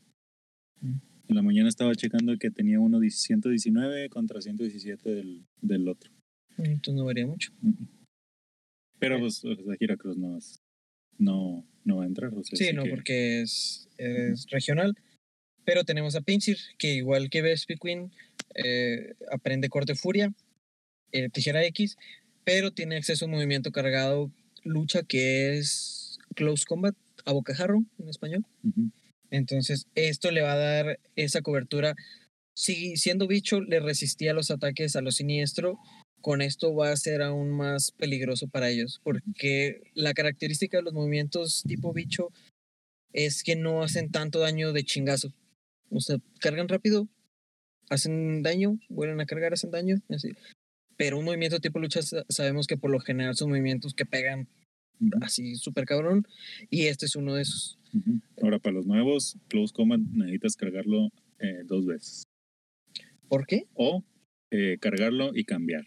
[0.80, 0.98] Mm.
[1.28, 6.10] En la mañana estaba checando que tenía uno 119 contra 117 del, del otro.
[6.58, 7.50] Entonces no varía mucho.
[9.08, 10.60] Pero pues sea, Heracross no, es-
[11.18, 12.32] no, no va a entrar.
[12.34, 14.94] O sea, Sí, no, que- porque es, es regional.
[15.64, 18.12] Pero tenemos a Pinsir, que igual que Vespiquen,
[18.54, 20.32] eh, aprende corte furia,
[21.12, 21.96] eh, tijera X,
[22.44, 24.30] pero tiene acceso a un movimiento cargado,
[24.64, 28.44] lucha, que es close combat, a bocajarro en español.
[29.30, 31.94] Entonces, esto le va a dar esa cobertura.
[32.56, 35.78] Si siendo bicho le resistía los ataques a lo siniestro,
[36.24, 40.94] con esto va a ser aún más peligroso para ellos, porque la característica de los
[40.94, 42.30] movimientos tipo bicho
[43.12, 45.34] es que no hacen tanto daño de chingazo.
[45.90, 47.06] O sea, cargan rápido,
[47.90, 50.30] hacen daño, vuelven a cargar, hacen daño, así.
[50.96, 54.48] Pero un movimiento tipo lucha sa- sabemos que por lo general son movimientos que pegan
[55.20, 56.26] así súper cabrón,
[56.70, 57.78] y este es uno de esos.
[58.40, 62.22] Ahora, para los nuevos, Close Combat necesitas cargarlo eh, dos veces.
[63.28, 63.66] ¿Por qué?
[63.74, 64.02] O
[64.50, 65.84] eh, cargarlo y cambiar,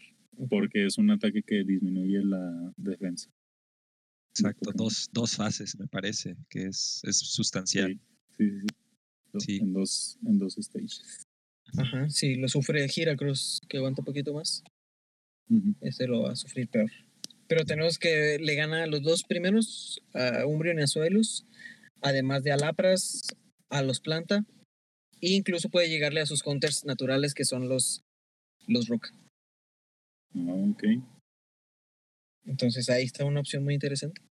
[0.48, 3.30] porque es un ataque que disminuye la defensa.
[4.30, 7.98] Exacto, dos, dos fases me parece, que es, es sustancial.
[8.36, 8.66] Sí, sí, sí.
[9.40, 9.58] Sí.
[9.60, 11.24] En, dos, en dos stages.
[11.76, 14.62] Ajá, sí, lo sufre Heracross, que aguanta un poquito más.
[15.50, 15.74] Ujú.
[15.80, 16.90] Este lo va a sufrir peor.
[17.46, 21.46] Pero tenemos que le gana a los dos primeros, a Umbreon y a Suelus,
[22.00, 23.22] además de a Lapras,
[23.70, 24.46] a los Planta,
[25.20, 28.02] e incluso puede llegarle a sus counters naturales, que son los,
[28.66, 29.12] los Rock.
[30.34, 30.84] Ah, ok.
[32.44, 34.22] Entonces ahí está una opción muy interesante.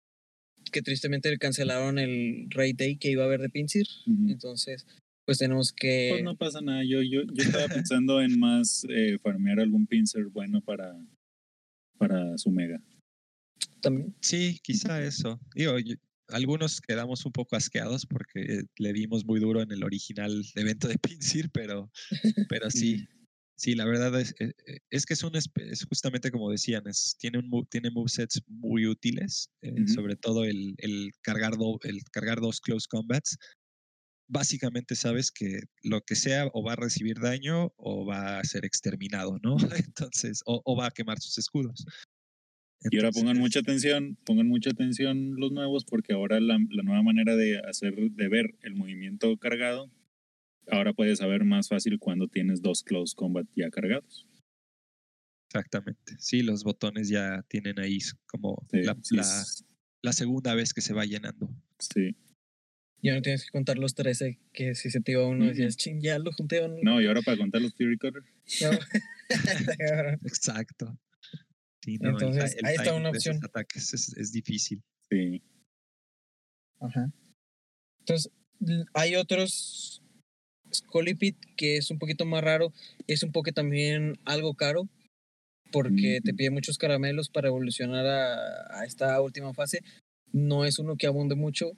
[0.72, 3.86] Que tristemente cancelaron el Raid Day que iba a haber de Pinsir.
[4.28, 4.84] Entonces,
[5.24, 6.08] pues tenemos que.
[6.10, 6.82] Pues no pasa nada.
[6.84, 10.96] Yo, yo, yo estaba pensando en más eh, farmear algún pincer bueno para,
[11.98, 12.82] para su mega.
[13.80, 14.14] También.
[14.20, 15.38] Sí, quizá eso.
[15.54, 15.94] Digo, yo-
[16.28, 20.98] algunos quedamos un poco asqueados porque le dimos muy duro en el original evento de
[20.98, 21.88] Pinsir, pero,
[22.48, 23.06] pero sí,
[23.56, 27.16] sí, la verdad es, eh, eh, es que es un es justamente como decían, es,
[27.18, 29.86] tiene, un, tiene movesets muy útiles, eh, Ujú.
[29.86, 33.36] sobre todo el, el, cargar do- el cargar dos close combats.
[34.28, 38.64] Básicamente sabes que lo que sea o va a recibir daño o va a ser
[38.64, 39.56] exterminado, ¿no?
[39.88, 41.84] Entonces, o, o va a quemar sus escudos.
[42.90, 46.82] Y ahora pongan Entonces, mucha atención, pongan mucha atención los nuevos, porque ahora la, la
[46.82, 49.90] nueva manera de hacer, de ver el movimiento cargado,
[50.70, 54.26] ahora puedes saber más fácil cuando tienes dos close combat ya cargados.
[55.50, 56.16] Exactamente.
[56.18, 59.16] Sí, los botones ya tienen ahí como Sí, la, sí,
[60.02, 61.48] la- segunda vez que se va llenando.
[61.78, 62.16] sí.
[63.02, 66.00] Ya no tienes que contar los 13, que si se te iba uno, decías, ching,
[66.00, 66.60] ya lo junté.
[66.60, 66.76] o no".
[66.82, 68.22] No, y ahora para contar los Theory Cutter.
[68.62, 68.70] No.
[70.26, 70.98] Exacto.
[71.84, 73.38] Sí, no, Entonces, el ahí está una opción.
[73.44, 74.82] ataques es, es difícil.
[75.10, 75.42] Sí.
[76.80, 77.12] Ajá.
[78.00, 78.32] Entonces,
[78.94, 80.02] hay otros
[80.78, 82.72] Scolipit que es un poquito más raro,
[83.06, 84.88] es un poco también algo caro
[85.72, 89.80] porque te pide muchos caramelos para evolucionar a, a esta última fase.
[90.32, 91.72] No es uno que abunde mucho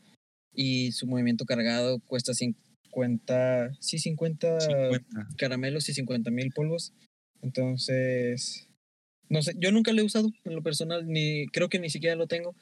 [0.54, 5.28] y su movimiento cargado cuesta 50, sí, 50, 50.
[5.36, 6.92] caramelos y 50 mil polvos.
[7.40, 8.68] Entonces,
[9.28, 12.14] no sé, yo nunca lo he usado en lo personal, ni creo que ni siquiera
[12.14, 12.54] lo tengo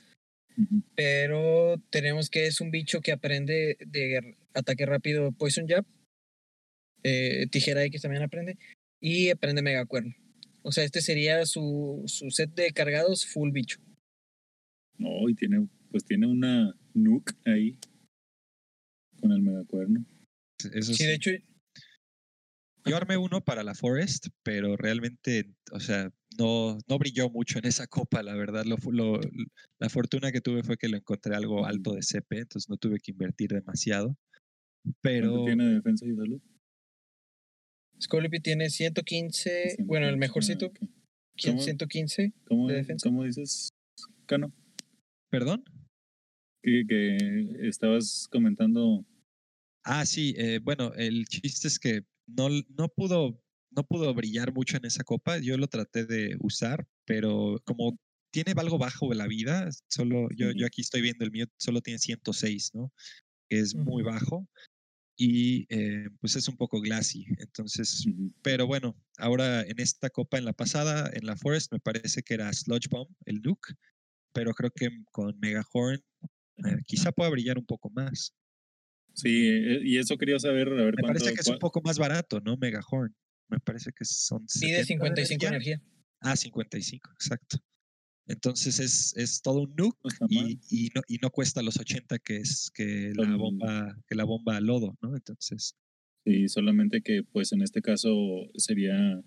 [0.94, 5.84] pero tenemos que es un bicho que aprende de ataque rápido Poison Jab.
[7.02, 8.58] Eh, tijera X también aprende.
[9.00, 10.14] Y aprende Mega Cuerno.
[10.62, 13.78] O sea, este sería su, su set de cargados full bicho.
[14.98, 17.78] No, y tiene, pues tiene una nuke ahí.
[19.20, 20.04] Con el megacuerno.
[20.72, 21.06] Eso Sí, sí.
[21.06, 21.30] de hecho,
[22.84, 27.66] Yo armé uno para la Forest, pero realmente, o sea, no, no brilló mucho en
[27.66, 28.64] esa copa, la verdad.
[28.64, 29.20] Lo,
[29.78, 32.98] la fortuna que tuve fue que lo encontré algo alto de CP, entonces no tuve
[32.98, 34.16] que invertir demasiado.
[35.00, 36.40] Pero ¿Cuánto tiene de defensa y salud?
[38.00, 40.78] Scolipy tiene 115, bueno, el 115, mejorcito, ok.
[41.36, 41.62] quien- ¿Cómo?
[41.62, 42.32] 115.
[42.46, 43.08] ¿Cómo, de defensa.
[43.08, 43.70] ¿Cómo dices,
[44.26, 44.52] Cano?
[45.30, 45.64] ¿Perdón?
[46.62, 49.04] Que, que estabas comentando.
[49.84, 53.40] Ah, sí, eh, bueno, el chiste es que no, no pudo
[53.70, 55.38] no pudo brillar mucho en esa copa.
[55.38, 57.98] Yo lo traté de usar, pero como
[58.32, 61.82] tiene algo bajo de la vida, solo yo, yo aquí estoy viendo el mío, solo
[61.82, 62.90] tiene 106, ¿no?
[63.50, 64.48] Que es muy bajo
[65.16, 67.26] y eh, pues es un poco glassy.
[67.38, 68.04] Entonces,
[68.42, 72.34] pero bueno, ahora en esta copa, en la pasada, en la Forest, me parece que
[72.34, 73.74] era Sludge Bomb, el Nuke,
[74.32, 76.02] pero creo que con Mega Horn
[76.64, 78.34] eh, quizá pueda brillar un poco más.
[79.14, 81.06] Sí, eh, y eso quería saber, a ver Me cuánto.
[81.20, 82.56] parece que es un poco más barato, ¿no?
[82.58, 83.14] Mega Horn.
[83.48, 85.74] Me parece que son Pide 70 55 energía.
[85.74, 85.82] energía.
[86.20, 87.58] Ah, 55, exacto.
[88.28, 92.18] Entonces es, es todo un nuke no y, y no, y no cuesta los 80
[92.18, 95.14] que es que la bomba, que la bomba a lodo, ¿no?
[95.14, 95.76] Entonces,
[96.24, 98.10] Sí, solamente que, pues en este caso
[98.56, 99.22] sería.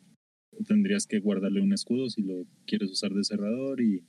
[0.68, 4.04] Tendrías que guardarle un escudo si lo quieres usar de cerrador y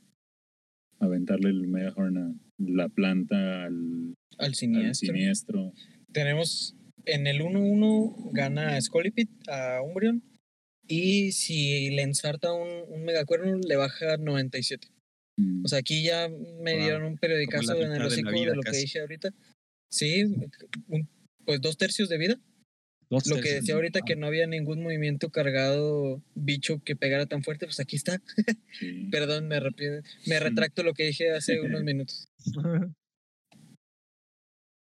[0.99, 5.07] aventarle el Megahorn a la planta, al, Al al siniestro.
[5.15, 5.73] siniestro.
[6.13, 6.75] Tenemos
[7.05, 10.23] en el 1-1 gana Scolipit a Umbreon.
[10.93, 14.89] Y si le ensarta un, un megacuerno, le baja 97.
[15.37, 18.77] Mm, O sea, aquí ya me Wow, dieron un periodicazo en el de lo que
[18.77, 19.31] dije ahorita.
[19.89, 20.25] Sí,
[20.89, 21.09] un-
[21.45, 22.41] pues dos tercios de vida.
[23.09, 27.45] dos Lo que decía ahorita que no había ningún movimiento cargado bicho que pegara tan
[27.45, 28.21] fuerte, pues aquí está.
[28.79, 29.09] sí.
[29.13, 29.61] Perdón, me,
[30.27, 32.29] me retracto lo que dije hace unos minutos.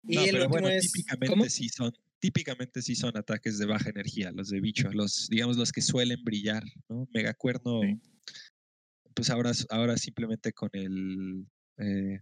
[0.07, 0.91] Y el pero último bueno, es.
[0.91, 1.45] típicamente ¿Cómo?
[1.49, 5.71] sí son, típicamente sí son ataques de baja energía, los de bicho, los, digamos, los
[5.71, 7.07] que suelen brillar, ¿no?
[7.13, 7.99] Megacuerno, Sí.
[9.15, 11.45] pues ahora, ahora simplemente con el,
[11.77, 12.19] eh,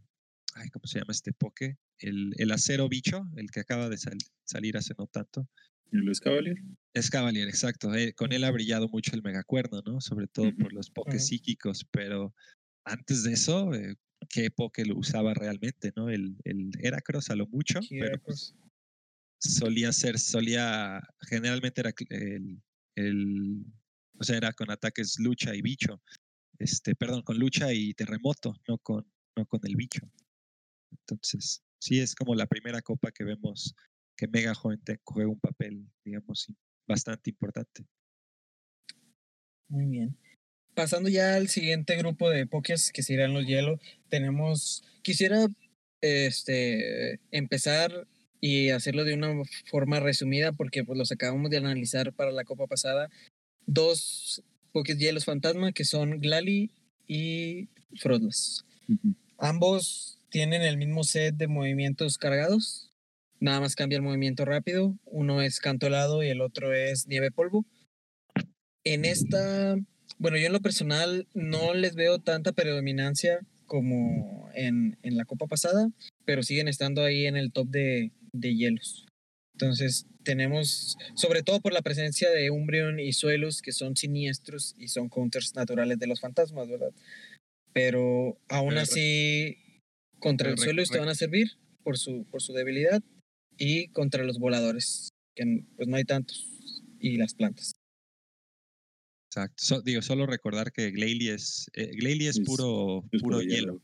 [0.55, 1.77] ay, ¿cómo se llama este poke?
[1.99, 5.47] El, el acero bicho, el que acaba de sal- salir hace no tanto.
[5.91, 6.57] ¿Y el Escavalier?
[6.93, 7.93] Es Cavalier, exacto.
[7.95, 10.01] eh, con él ha brillado mucho el megacuerno, ¿no?
[10.01, 12.33] Sobre todo por los pokés psíquicos, pero
[12.85, 13.95] antes de eso, eh,
[14.29, 16.09] ¿qué poke lo usaba realmente, no?
[16.09, 18.53] El, el Heracross a lo mucho, pero Heracross.
[18.55, 18.66] pues,
[19.39, 21.93] solía ser, solía, generalmente era
[22.95, 23.65] el,
[24.19, 26.01] o sea, era con ataques lucha y bicho,
[26.59, 30.01] este, perdón, con lucha y terremoto, no con, no con el bicho.
[30.91, 33.75] Entonces, sí es como la primera copa que vemos
[34.15, 36.47] que Mega Horn te- juega un papel, digamos,
[36.87, 37.85] bastante importante.
[39.67, 40.17] Muy bien.
[40.73, 43.79] Pasando ya al siguiente grupo de pokés que serían los hielo,
[44.09, 44.83] tenemos.
[45.01, 45.47] Quisiera
[46.01, 48.07] este, empezar
[48.39, 49.33] y hacerlo de una
[49.65, 53.09] forma resumida porque pues, los acabamos de analizar para la copa pasada.
[53.65, 56.69] Dos pokés hielos fantasma que son Glalie
[57.07, 57.67] y
[57.99, 58.65] Frodlas.
[58.87, 59.15] Ujú.
[59.37, 62.91] Ambos tienen el mismo set de movimientos cargados.
[63.39, 64.97] Nada más cambia el movimiento rápido.
[65.05, 67.65] Uno es canto helado y el otro es nieve polvo.
[68.83, 69.75] En esta,
[70.17, 75.45] bueno, yo en lo personal no les veo tanta predominancia como en, en la copa
[75.47, 75.89] pasada,
[76.25, 79.05] pero siguen estando ahí en el top de, de hielos.
[79.53, 84.89] Entonces tenemos, sobre todo por la presencia de Umbreon y Suelos, que son siniestros y
[84.89, 86.91] son counters naturales de los fantasmas, ¿verdad?
[87.73, 89.57] Pero aún Pero así,
[90.19, 93.01] contra el Suelos te van a servir por su, por su debilidad
[93.57, 96.47] y contra los voladores, que pues no hay tantos,
[96.99, 97.71] y las plantas.
[99.31, 99.55] Exacto.
[99.63, 103.41] So- digo, solo recordar que Glalie es, eh, Glalie es Es- puro, Es puro puro
[103.41, 103.81] hielo,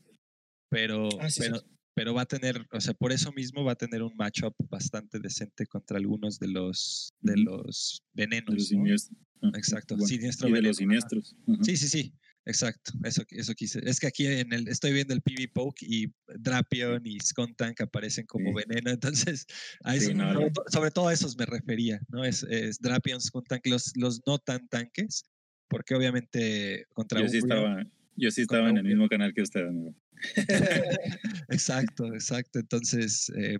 [0.70, 1.73] pero, Ah, sí, pero, cierto.
[1.94, 5.18] Pero va a tener, o sea, por eso mismo va a tener un matchup bastante
[5.18, 8.46] decente contra algunos de los de los venenos.
[8.46, 8.68] De los ¿no?
[8.68, 9.18] siniestros.
[9.42, 11.36] Ah, Exacto, bueno, siniestro y de veneno, los siniestros.
[11.48, 11.64] Ajá.
[11.64, 12.12] Sí, sí, sí.
[12.46, 13.80] Exacto, eso, eso quise.
[13.88, 18.26] Es que aquí en el, estoy viendo el PV Poke y Drapion y Skuntank aparecen
[18.26, 18.66] como Sí.
[18.68, 19.46] veneno, entonces
[19.82, 20.52] a Sí, eso, no, sobre, no.
[20.52, 22.22] to- sobre todo a esos me refería, ¿no?
[22.22, 25.24] Es, es Drapion, Skuntank, los, los no tan tanques,
[25.68, 27.82] porque obviamente contra Yo sí estaba,
[28.16, 29.94] yo sí estaba en el mismo canal que usted, amigo.
[31.48, 32.58] exacto, exacto.
[32.58, 33.58] Entonces, eh,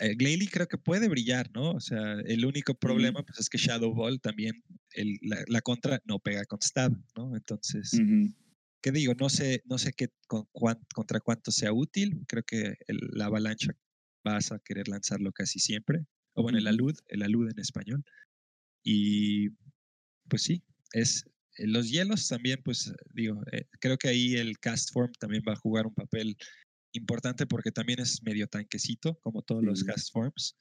[0.00, 1.72] eh, Glalie creo que puede brillar, ¿no?
[1.72, 4.62] O sea, el único problema pues, es que Shadow Ball también,
[4.92, 7.36] el- la, la contra no pega con Stab, ¿no?
[7.36, 7.90] Entonces.
[8.82, 9.12] ¿qué digo?
[9.20, 12.24] No sé, no sé qué, con cuán- contra cuánto sea útil.
[12.26, 13.72] Creo que el- la avalancha
[14.24, 16.06] vas a querer lanzarlo casi siempre.
[16.34, 18.02] O bueno, el alud, el alud en español.
[18.82, 19.50] Y
[20.28, 20.62] pues sí,
[20.92, 21.26] es
[21.58, 25.56] los hielos también, pues digo, eh, creo que ahí el cast form también va a
[25.56, 26.36] jugar un papel
[26.92, 30.56] importante porque también es medio tanquecito, como todos los cast forms.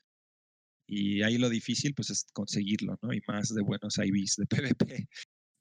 [0.87, 3.13] Y ahí lo difícil, pues, es conseguirlo, ¿no?
[3.13, 5.07] Y más de buenos IVs de PvP.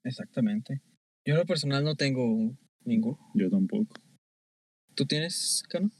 [0.03, 0.81] Exactamente.
[1.25, 3.19] Yo en lo personal no tengo ninguno.
[3.35, 3.95] Yo tampoco.
[4.95, 5.91] ¿Tú tienes, Cano?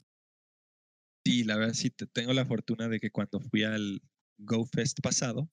[1.26, 4.02] Sí, la verdad sí, te- tengo la fortuna de que cuando fui al
[4.40, 5.50] GoFest pasado,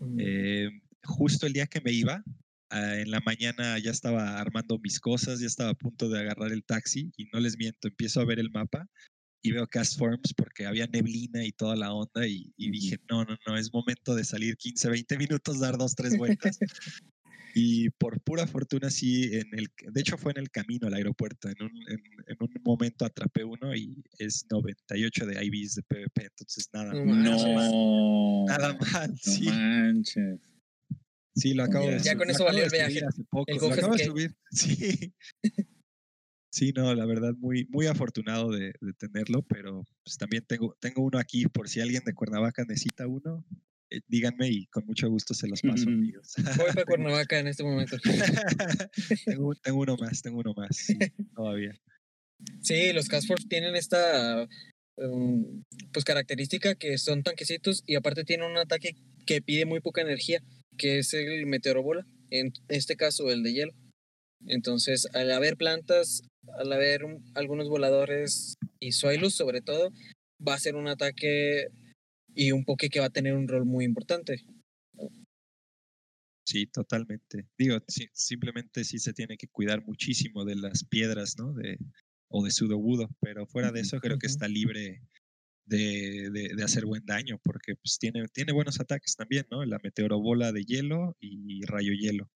[0.00, 0.70] Mm, eh,
[1.04, 2.22] justo el día que me iba,
[2.74, 6.64] en la mañana ya estaba armando mis cosas, ya estaba a punto de agarrar el
[6.64, 8.88] taxi y no les miento, empiezo a ver el mapa
[9.42, 13.24] y veo cast forms porque había neblina y toda la onda y, y dije, no,
[13.24, 16.58] no, no, es momento de salir 15, 20 minutos, dar dos, tres vueltas.
[17.56, 21.48] Y por pura fortuna, sí, en el, de hecho fue en el camino al aeropuerto.
[21.48, 26.24] En un, en, en un momento atrapé uno y es 98 de IVs de PvP,
[26.24, 27.70] entonces nada, No mal.
[27.70, 28.44] No.
[28.48, 29.44] Nada mal, No sí.
[29.44, 30.53] manches.
[31.34, 31.92] Sí, lo acabo Ya.
[31.96, 33.04] de Ya con eso valió el viaje.
[33.04, 34.34] hace poco, El lo acabo de subir.
[34.50, 35.12] Sí.
[36.52, 41.02] Sí, no, la verdad, muy, muy afortunado de, de tenerlo, pero pues también tengo, tengo
[41.02, 43.44] uno aquí por si alguien de Cuernavaca necesita uno,
[43.90, 46.34] eh, díganme y con mucho gusto se los paso, amigos.
[46.56, 47.96] Voy para Cuernavaca en este momento.
[49.26, 50.96] tengo, tengo uno más, tengo uno más, sí,
[51.34, 51.72] todavía.
[52.60, 54.46] Sí, los Castforms tienen esta
[54.96, 58.94] um, pues característica que son tanquecitos y aparte tienen un ataque
[59.26, 60.40] que pide muy poca energía,
[60.76, 63.72] que es el meteorobola, en este caso el de hielo.
[64.46, 66.22] Entonces, al haber plantas,
[66.58, 69.90] al haber un- algunos voladores y Suailus sobre todo,
[70.46, 71.68] va a ser un ataque
[72.34, 74.44] y un poke que va a tener un rol muy importante.
[76.46, 77.46] Sí, totalmente.
[77.56, 81.54] Digo, sí, simplemente sí se tiene que cuidar muchísimo de las piedras, ¿no?
[81.54, 81.78] De,
[82.28, 85.00] o de Sudowoodo, pero fuera de eso creo que está libre
[85.66, 89.64] de, de- de hacer buen daño, porque pues tiene, tiene buenos ataques también, ¿no?
[89.64, 92.30] La meteorobola de hielo y rayo hielo.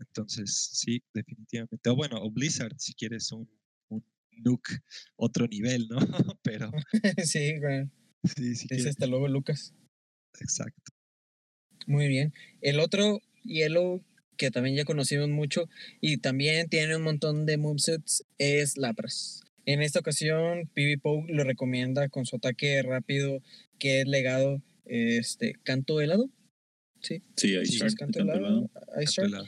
[0.00, 1.88] Entonces, sí, definitivamente.
[1.90, 3.48] O bueno, o Blizzard, si quieres un,
[3.88, 4.04] un
[4.44, 4.80] nuke
[5.16, 5.98] otro nivel, ¿no?
[6.42, 6.70] pero
[7.24, 7.88] sí, güey.
[8.24, 9.74] sí, hasta luego, Lucas.
[10.40, 10.92] Exacto.
[11.86, 12.34] Muy bien.
[12.60, 14.04] El otro Yellow
[14.36, 15.68] que también ya conocimos mucho
[16.00, 19.42] y también tiene un montón de movesets es Lapras.
[19.68, 23.42] En esta ocasión, PB Poke lo recomienda con su ataque rápido
[23.78, 26.30] que es legado este canto helado.
[27.02, 28.70] Sí, Sí, Shark, es canto helado.
[29.02, 29.46] Ice Shark.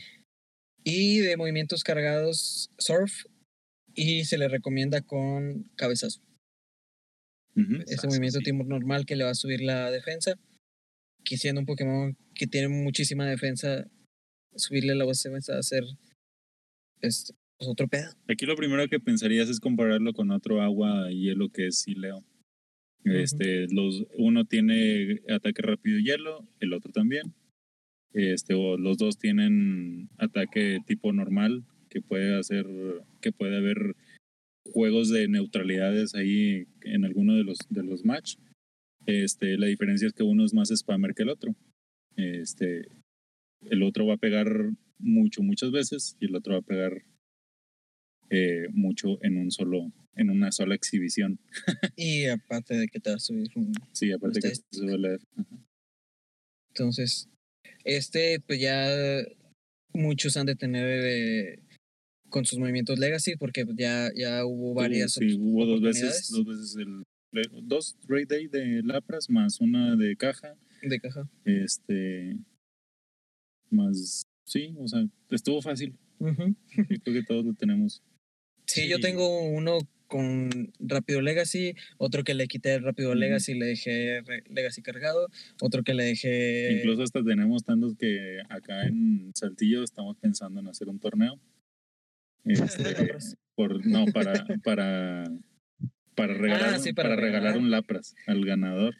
[0.84, 3.24] Y de movimientos cargados, Surf.
[3.94, 6.20] Y se le recomienda con cabezazo.
[7.56, 8.44] Ese Cabezazo, movimiento sí.
[8.44, 10.34] timur normal que le va a subir la defensa.
[11.24, 13.90] Que siendo un Pokémon que tiene muchísima defensa,
[14.54, 15.84] subirle la defensa va a ser
[17.00, 18.10] este, pues, otro pedo.
[18.26, 22.24] Aquí lo primero que pensarías es compararlo con otro agua y hielo que es Sileo.
[23.04, 27.34] Este, los, uno tiene ataque rápido y hielo, el otro también.
[28.12, 32.66] Este, o los dos tienen ataque tipo normal, que puede hacer,
[33.20, 33.94] que puede haber
[34.72, 38.36] juegos de neutralidades ahí en alguno de los, de los match.
[39.06, 41.54] Este, la diferencia es que uno es más spammer que el otro.
[42.16, 42.88] Este,
[43.62, 47.02] el otro va a pegar mucho, muchas veces, y el otro va a pegar
[48.30, 51.38] eh, mucho en un solo, en una sola exhibición.
[51.96, 53.72] Y aparte de que te va a subir un...
[53.92, 55.18] Sí, aparte que Ustedes- se suele
[56.68, 57.28] Entonces,
[57.84, 58.86] este, pues ya
[59.92, 61.62] muchos han de tener eh,
[62.28, 66.44] con sus movimientos Legacy, porque pues, ya, ya hubo varias Sí, hubo dos veces, dos
[66.46, 67.02] veces el
[67.62, 70.56] dos Raid Day de Lapras más una de caja.
[70.82, 71.28] de caja.
[71.44, 72.36] Este
[73.70, 75.96] más sí, o sea, estuvo fácil.
[76.18, 76.54] Ujú.
[76.76, 78.02] Yo creo que todos lo tenemos.
[78.70, 83.14] Sí, yo tengo uno con Rápido Legacy, otro que le quité el Rápido.
[83.14, 85.28] Legacy y le dejé Legacy cargado,
[85.60, 86.72] otro que le dejé...
[86.78, 91.38] Incluso hasta tenemos tantos que acá en Saltillo estamos pensando en hacer un torneo.
[92.44, 92.96] Este,
[93.54, 94.32] por no para
[94.64, 95.24] para
[96.14, 97.58] para regalar, Ah, sí, para, para regalar regalar.
[97.58, 98.94] un Lapras al ganador.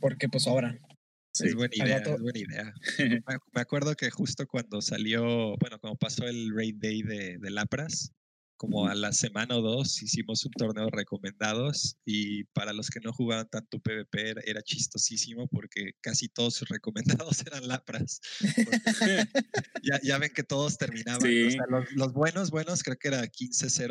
[0.00, 0.76] Porque pues ahora.
[1.42, 1.48] Sí.
[1.48, 2.74] Es buena idea, es buena idea.
[2.98, 3.20] Me,
[3.52, 8.12] me acuerdo que justo cuando salió, bueno, cuando pasó el Raid Day de, de Lapras,
[8.62, 13.12] como a la semana o dos hicimos un torneo recomendados y para los que no
[13.12, 18.20] jugaban tanto PvP era, chistosísimo porque casi todos sus recomendados eran Lapras.
[19.84, 21.42] Ya, ya ven que todos terminaban, Sí.
[21.42, 23.90] o sea, los, los buenos, buenos creo que era 15.08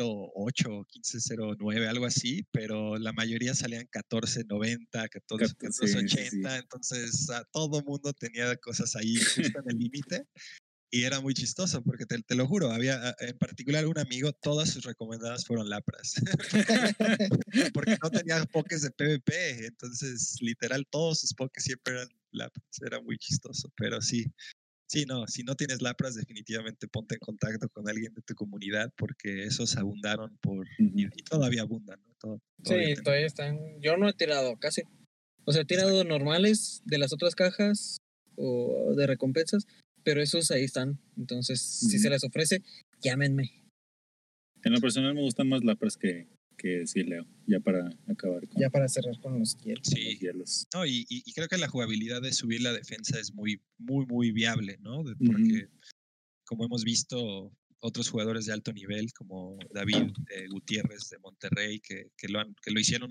[0.70, 5.94] o 15.09, algo así, pero la mayoría salían 14.90, 14, Cat- sí, sí,
[6.40, 10.24] 14.80, entonces a todo mundo tenía cosas ahí justo en el límite.
[10.94, 14.30] Y era muy chistoso, porque te, te lo juro, había a- en particular un amigo,
[14.34, 16.16] todas sus recomendadas fueron Lapras,
[17.74, 23.00] porque no tenía pokés de PvP, entonces literal todos sus pokés siempre eran Lapras, era
[23.00, 24.26] muy chistoso, pero sí,
[24.86, 28.92] sí, no, si no tienes Lapras, definitivamente ponte en contacto con alguien de tu comunidad,
[28.96, 32.14] porque esos abundaron por, y, y todavía abundan, ¿no?
[32.20, 33.58] Todo- todavía Sí, todavía están.
[33.80, 34.82] Yo no he tirado casi.
[35.44, 37.96] O sea, he tirado normales de las otras cajas
[38.36, 39.66] o de recompensas,
[40.04, 40.98] pero esos ahí están.
[41.16, 42.62] Entonces, si se les ofrece,
[43.00, 43.50] llámenme.
[44.64, 47.26] En lo personal me gustan más Lapras que, que sí, Leo.
[47.46, 49.86] Ya para acabar con Ya para cerrar con los hielos.
[49.86, 50.04] Sí.
[50.12, 50.66] los hielos.
[50.74, 54.06] No, y, y- y creo que la jugabilidad de subir la defensa es muy, muy,
[54.06, 55.02] muy viable, ¿no?
[55.26, 55.68] Porque,
[56.46, 62.10] como hemos visto, otros jugadores de alto nivel, como David eh, Gutiérrez de Monterrey, que,
[62.16, 63.10] que lo han, que lo hicieron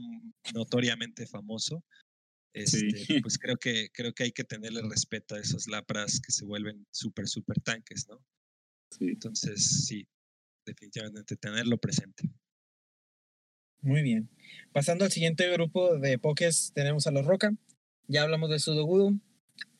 [0.53, 1.83] notoriamente famoso,
[2.53, 6.45] este, pues creo que, creo que hay que tenerle respeto a esos lapras que se
[6.45, 8.23] vuelven súper, súper tanques, ¿no?
[8.91, 9.05] Sí.
[9.09, 10.07] Entonces, sí,
[10.65, 12.29] definitivamente tenerlo presente.
[13.81, 14.29] Muy bien.
[14.73, 17.51] Pasando al siguiente grupo de pokés, tenemos a los Roca.
[18.07, 19.13] Ya hablamos de Sudogudo.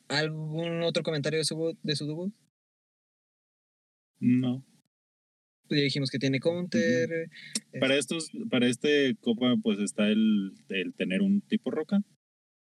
[0.07, 2.32] ¿Algún otro comentario de, Sudo- de Sudogudo?
[4.19, 4.65] No.
[5.67, 7.30] Pues ya dijimos que tiene counter.
[7.80, 12.01] Para estos, para este copa, pues está el, el tener un tipo roca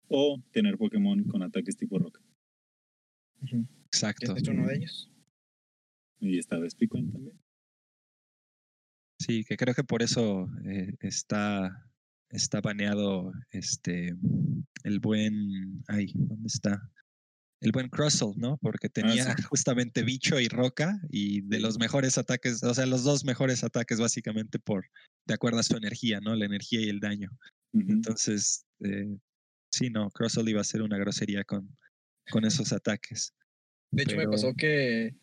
[0.09, 2.21] o tener Pokémon con ataques tipo roca.
[3.87, 4.35] Exacto.
[4.35, 5.11] Este es uno de ellos.
[6.21, 7.39] Y esta vez también.
[9.21, 11.91] Sí, que creo que por eso eh, está,
[12.31, 14.15] está baneado este
[14.85, 15.83] el buen.
[15.89, 16.91] Ay, ¿dónde está?
[17.61, 18.57] El buen Crustle, ¿no?
[18.59, 19.43] Porque tenía sí.
[19.51, 23.99] justamente bicho y roca y de los mejores ataques, o sea, los dos mejores ataques
[23.99, 24.87] básicamente por
[25.27, 26.35] de acuerdo a su energía, ¿no?
[26.37, 27.31] La energía y el daño.
[27.75, 29.19] Entonces, eh,
[29.71, 31.77] sí, no, Crustle iba a ser una grosería con,
[32.31, 33.35] con esos ataques.
[33.91, 35.15] De hecho, me pasó que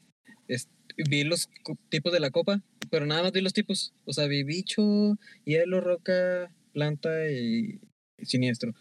[0.48, 0.70] es-
[1.10, 1.50] vi los
[1.90, 3.94] tipos de la copa, pero nada más vi los tipos.
[4.06, 7.80] O sea, vi bicho, hielo, roca, planta y
[8.24, 8.74] siniestro.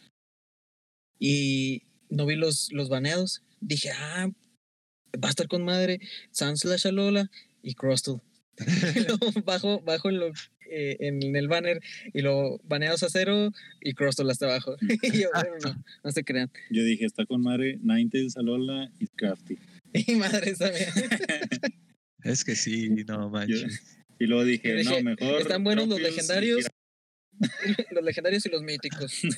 [1.18, 3.42] Y no vi los, los baneados.
[3.60, 4.28] Dije, ah,
[5.22, 6.00] va a estar con madre.
[6.30, 7.30] Sans slash Alola
[7.62, 8.20] y Crustle.
[9.44, 10.32] Bajo, bajo en, lo,
[10.70, 11.80] eh, en el banner
[12.12, 13.94] y lo baneados a cero y
[14.30, 14.76] hasta abajo.
[15.02, 16.50] y yo, bueno, no, no se crean.
[16.70, 19.58] Yo dije, está con madre Ninetales, Alola y Crafty.
[19.94, 20.88] Y madre también.
[22.24, 23.98] Es que sí, no manches.
[24.18, 25.42] Y luego dije, dije, no, mejor.
[25.42, 26.66] están buenos los legendarios.
[27.90, 29.12] los legendarios y los míticos.
[29.12, 29.28] sí,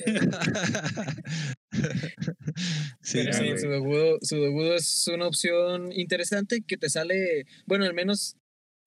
[3.11, 3.57] Pero sí, güey.
[3.57, 8.36] Sudogudo, Sudogudo es una opción interesante que te sale, bueno, al menos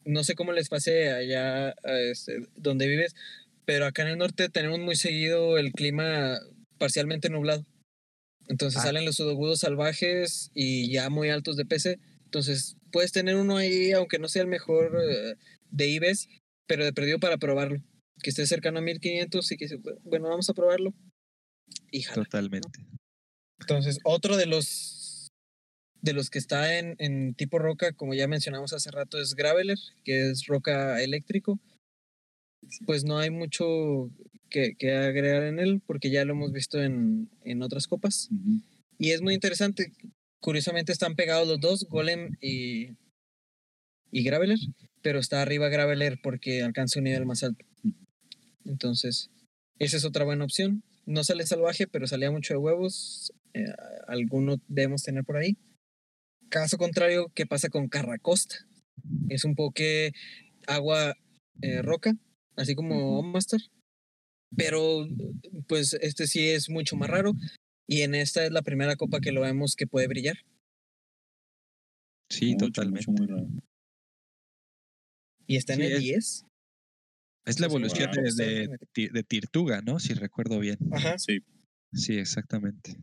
[0.05, 1.75] no sé cómo les pase allá
[2.11, 3.15] este, donde vives,
[3.65, 6.39] pero acá en el norte tenemos muy seguido el clima
[6.79, 7.65] parcialmente nublado.
[8.49, 8.85] Entonces Ah.
[8.87, 11.99] salen los sudogudos salvajes y ya muy altos de PC.
[12.25, 15.37] Entonces puedes tener uno ahí, aunque no sea el mejor eh,
[15.71, 16.29] de IBES,
[16.67, 17.83] pero de perdido para probarlo.
[18.23, 19.69] Que esté cercano a 1500 y que
[20.03, 20.93] bueno, vamos a probarlo.
[21.93, 22.25] Y jala.
[22.25, 22.81] Totalmente.
[23.61, 24.67] Entonces, otro de los
[26.03, 29.79] de los que está en, en tipo roca, como ya mencionamos hace rato, es Graveler,
[30.05, 31.59] que es roca eléctrico.
[32.87, 34.11] Pues no hay mucho
[34.49, 38.29] que, que agregar en él, porque ya lo hemos visto en, en otras copas.
[38.99, 39.93] Y es muy interesante.
[40.41, 42.97] Curiosamente están pegados los dos, Golem y,
[44.11, 44.59] y Graveler,
[45.03, 47.65] pero está arriba Graveler porque alcanza un nivel más alto.
[48.65, 49.31] Entonces,
[49.79, 50.83] esa es otra buena opción.
[51.07, 53.33] No sale salvaje, pero salía mucho de huevos.
[53.55, 53.65] Eh,
[54.07, 55.57] alguno debemos tener por ahí.
[56.51, 58.57] Caso contrario, ¿qué pasa con Carracosta?
[59.29, 60.13] Es un poke
[60.67, 61.15] agua
[61.63, 62.15] eh, roca,
[62.57, 63.23] así como.
[63.23, 63.61] Master.
[64.57, 65.07] Pero
[65.69, 67.33] pues este sí es mucho más raro.
[67.87, 70.39] Y en esta es la primera copa que lo vemos que puede brillar.
[72.29, 73.11] Sí, Mucho, totalmente.
[73.11, 73.49] mucho, muy raro.
[75.47, 76.47] Y está en Sí, el es- 10.
[77.47, 78.25] Es la evolución wow.
[78.37, 79.99] de, de, de Tirtuga, ¿no?
[79.99, 80.79] Si recuerdo bien.
[80.93, 81.19] Ajá.
[81.19, 81.41] Sí,
[81.93, 82.97] Sí, exactamente.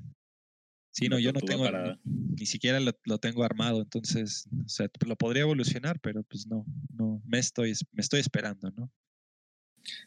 [0.97, 1.99] Sí, no, yo no tengo, parada.
[2.03, 6.65] ni siquiera lo, lo tengo armado, entonces, o sea, lo podría evolucionar, pero pues no,
[6.97, 8.91] no, me estoy, es- me estoy esperando, ¿no?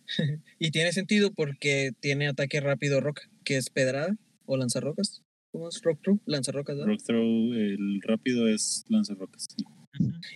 [0.58, 4.16] y tiene sentido porque tiene ataque rápido roca, que es pedrada
[4.46, 5.22] o lanzarrocas.
[5.52, 6.20] ¿Cómo es rock throw?
[6.26, 6.92] Lanzarrocas, ¿verdad?
[6.92, 9.46] Rock throw, el rápido es lanzarrocas.
[9.56, 9.64] Sí.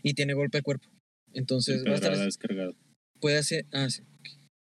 [0.05, 0.89] Y tiene golpe de cuerpo.
[1.33, 2.77] Entonces va a estar, pedrada es cargado.
[3.21, 4.29] puede hacer, ah, sí, ok.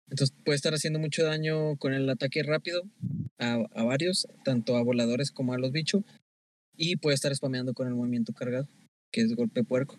[0.10, 2.84] Entonces puede estar haciendo mucho daño con el ataque rápido
[3.40, 6.04] a, a varios, tanto a voladores como a los bichos.
[6.78, 8.68] Y puede estar spameando con el movimiento cargado,
[9.12, 9.98] que es golpe puerco.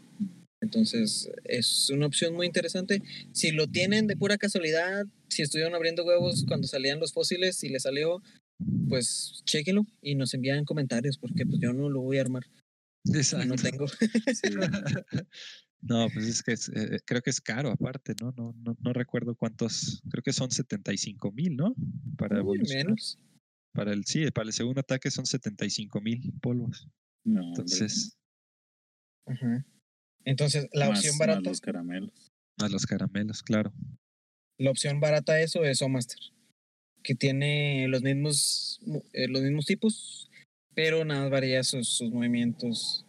[0.60, 3.02] Entonces es una opción muy interesante.
[3.32, 7.68] Si lo tienen de pura casualidad, si estuvieron abriendo huevos cuando salían los fósiles y
[7.68, 8.22] les salió,
[8.88, 12.44] pues chéquenlo y nos envían comentarios porque pues yo no lo voy a armar.
[13.04, 13.46] Exacto.
[13.46, 13.86] No tengo.
[14.34, 14.50] Sí.
[15.88, 18.32] No, pues es que es, eh, creo que es caro aparte, ¿no?
[18.36, 21.74] No, no, no recuerdo cuántos, creo que son 75 mil, ¿no?
[22.16, 22.86] Para Uy, evolucionar.
[22.86, 23.18] menos.
[23.72, 26.88] Para el, sí, para el segundo ataque son 75 mil polvos.
[27.24, 28.16] No, Entonces,
[29.26, 29.64] Ajá.
[30.24, 32.32] Entonces, la más- opción más barata, los caramelos.
[32.58, 33.72] a los caramelos, claro.
[34.58, 36.18] la opción barata de eso es Master,
[37.04, 38.80] que tiene los mismos,
[39.12, 40.30] eh, los mismos tipos,
[40.74, 43.05] pero nada más varía sus, sus movimientos,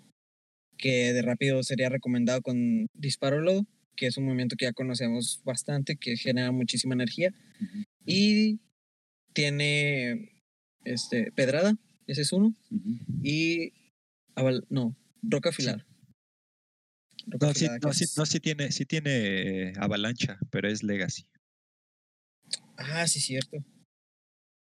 [0.77, 3.65] que de rápido sería recomendado con Disparo Lodo,
[3.95, 7.33] que es un movimiento que ya conocemos bastante, que genera muchísima energía,
[8.05, 8.59] y
[9.33, 10.43] tiene
[10.85, 11.75] este Pedrada,
[12.07, 12.53] ese es uno,
[13.23, 13.73] y
[14.35, 15.85] aval- no, Roca Afilada.
[17.27, 20.39] Roca No, sí, Afilada, no, que sí, es- no, sí tiene, sí tiene eh, avalancha,
[20.51, 21.27] pero es legacy.
[22.77, 23.57] Ah, sí, cierto.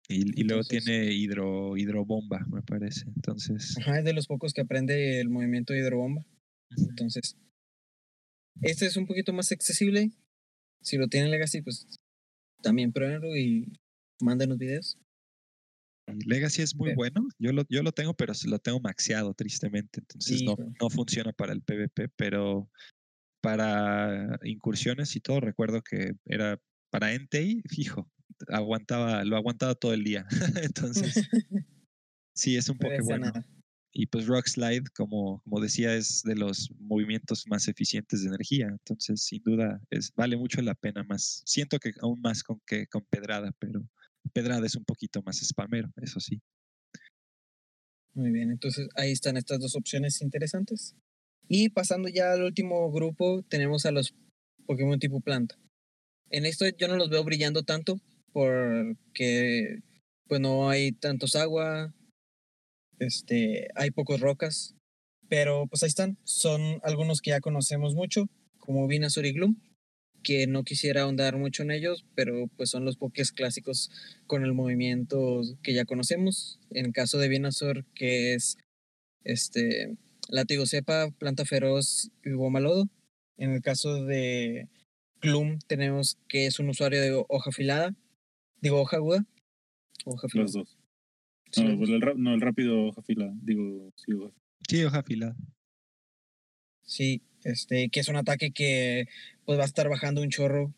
[0.08, 3.04] Y, y luego Entonces- tiene hidro, hidrobomba, me parece.
[3.16, 6.24] Entonces, Ajá, es de los pocos que aprende el movimiento de hidrobomba.
[6.76, 7.36] Entonces,
[8.62, 10.10] este es un poquito más accesible.
[10.82, 11.86] Si lo tienen Legacy, pues
[12.62, 13.72] también pruébenlo y
[14.20, 14.98] mándenos videos.
[16.26, 17.26] Legacy es muy bueno.
[17.38, 20.00] Yo lo, yo lo tengo, pero lo tengo maxeado, tristemente.
[20.00, 22.68] Entonces no, no funciona para el PvP, pero
[23.42, 28.10] para incursiones y todo, recuerdo que era para Entei, fijo,
[28.48, 30.26] aguantaba, lo aguantaba todo el día.
[30.62, 31.28] Entonces,
[32.34, 33.26] sí, es un Pero poco esa bueno.
[33.26, 33.46] nada.
[33.96, 38.66] Y pues Rock Slide, como, como decía, es de los movimientos más eficientes de energía.
[38.66, 41.42] Entonces, sin duda, es, vale mucho la pena más.
[41.46, 43.88] Siento que aún más con que con Pedrada, pero
[44.32, 46.42] Pedrada es un poquito más spamero, eso sí.
[48.14, 50.96] Muy bien, entonces ahí están estas dos opciones interesantes.
[51.48, 54.14] Y pasando ya al último grupo, tenemos a los
[54.66, 55.56] Pokémon tipo planta.
[56.30, 58.00] En esto yo no los veo brillando tanto
[58.34, 59.78] porque
[60.26, 61.94] pues no hay tantos agua,
[62.98, 64.74] este, hay pocos rocas,
[65.28, 66.18] pero pues ahí están.
[66.24, 68.28] Son algunos que ya conocemos mucho,
[68.58, 69.56] como Venusaur y Gloom,
[70.24, 73.90] que no quisiera ahondar mucho en ellos, pero pues son los Pokés clásicos
[74.26, 76.58] con el movimiento que ya conocemos.
[76.70, 78.58] En el caso de Venusaur, que es
[79.22, 79.96] este
[80.28, 82.88] látigo cepa, planta feroz y bomba lodo.
[83.36, 84.68] En el caso de
[85.20, 87.94] Gloom, tenemos que es un usuario de hoja afilada,
[88.64, 89.24] digo hoja aguda.
[90.06, 90.44] Hoja afilada.
[90.44, 90.78] Los dos.
[91.50, 93.30] Sí, No, pues el, no, el rápido hoja fila.
[93.42, 94.34] Digo, sí, hoja
[94.68, 95.36] Sí, hoja afilada.
[96.82, 99.06] Sí, este, que es un ataque que
[99.44, 100.72] pues va a estar bajando un chorro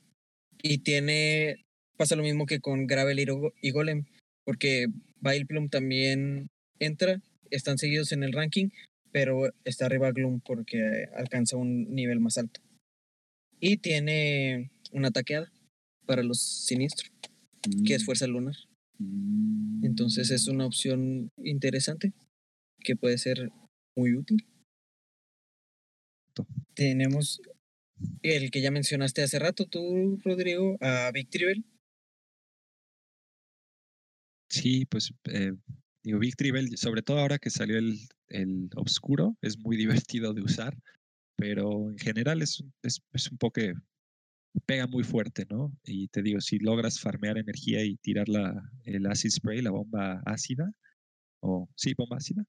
[0.63, 1.65] y tiene,
[1.97, 4.05] pasa lo mismo que con Gravel y Go- y Golem,
[4.45, 4.87] porque
[5.21, 6.49] Vileplume también
[6.81, 8.71] entra, están seguidos en el ranking,
[9.13, 12.61] pero está arriba Gloom porque alcanza un nivel más alto.
[13.61, 15.51] Y tiene una taqueada
[16.07, 17.11] para los siniestros,
[17.85, 18.57] que es Mm, fuerza lunar.
[18.99, 19.85] mm.
[19.85, 22.13] Entonces es una opción interesante
[22.81, 23.51] que puede ser
[23.97, 24.47] muy útil.
[26.75, 27.41] Tenemos
[28.23, 31.65] el que ya mencionaste hace rato, tú, Rodrigo, a Victreebel.
[34.49, 35.53] Sí, pues eh,
[36.03, 36.19] digo,
[36.53, 37.99] Bell, sobre todo ahora que salió el,
[38.29, 39.77] el Obscuro, es muy
[40.09, 40.77] divertido de usar,
[41.37, 43.61] pero en general es, un- es, es un poco
[44.67, 45.77] pega muy fuerte, ¿no?
[45.85, 50.23] Y te digo, si logras farmear energía y tirar la, el acid spray, la bomba
[50.27, 50.73] ácida,
[51.41, 52.45] o sí, bomba ácida,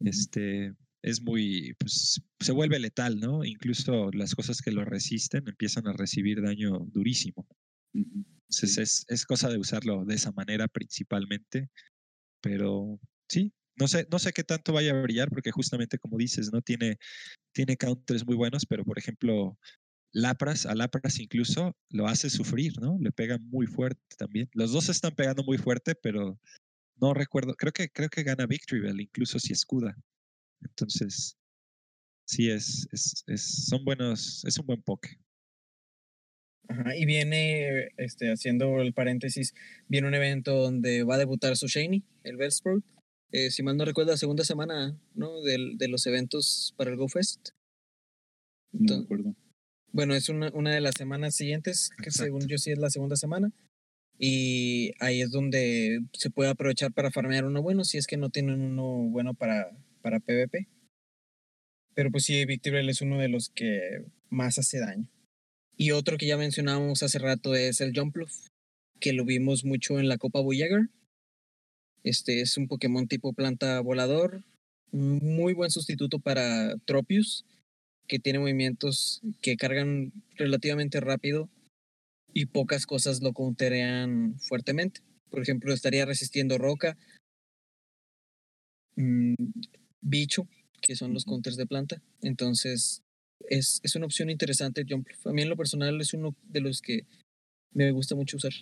[0.00, 3.44] este es muy, pues se vuelve letal, ¿no?
[3.44, 7.46] Incluso las cosas que lo resisten empiezan a recibir daño durísimo.
[7.94, 8.82] Entonces Sí.
[8.82, 11.70] es, es cosa de usarlo de esa manera principalmente,
[12.42, 16.52] pero sí, no sé, no sé qué tanto vaya a brillar porque justamente como dices,
[16.52, 16.98] no tiene,
[17.52, 19.58] tiene counters muy buenos, pero por ejemplo,
[20.16, 22.96] Lapras, a Lapras incluso lo hace sufrir, ¿no?
[22.98, 24.48] Le pega muy fuerte también.
[24.54, 26.40] Los dos están pegando muy fuerte, pero
[26.98, 29.94] no recuerdo, creo que, creo que gana Victory Bell, incluso si escuda.
[30.62, 31.36] Entonces,
[32.26, 35.20] sí, es, es, es, son buenos, es un buen poke.
[36.68, 39.52] Ajá, y viene, este, haciendo el paréntesis,
[39.86, 42.82] viene un evento donde va a debutar su Shiny, el Bellsprout.
[43.32, 45.42] Eh, si mal no recuerdo, la segunda semana, ¿no?
[45.42, 47.50] Del- de los eventos para el GoFest.
[48.72, 49.36] No me acuerdo.
[49.96, 52.24] Bueno, es una, una de las semanas siguientes, que Exacto.
[52.24, 53.50] según yo sí es la segunda semana.
[54.18, 58.28] Y ahí es donde se puede aprovechar para farmear uno bueno, si es que no
[58.28, 60.68] tienen uno bueno para, para PvP.
[61.94, 65.08] Pero pues sí, Victorial es uno de los que más hace daño.
[65.78, 68.48] Y otro que ya mencionábamos hace rato es el Jumpluff,
[69.00, 70.90] que lo vimos mucho en la Copa Voyager.
[72.02, 74.44] Este es un Pokémon tipo planta volador,
[74.92, 77.46] muy buen sustituto para Tropius,
[78.06, 81.48] que tiene movimientos que cargan relativamente rápido
[82.32, 85.00] y pocas cosas lo counterean fuertemente.
[85.30, 86.96] Por ejemplo, estaría resistiendo roca,
[88.96, 89.34] mm,
[90.00, 90.48] bicho,
[90.80, 92.02] que son los counters de planta.
[92.22, 93.02] Entonces,
[93.48, 95.26] es, es una opción interesante el Jumpluff.
[95.26, 97.06] A mí en lo personal es uno de los que
[97.72, 98.52] me gusta mucho usar.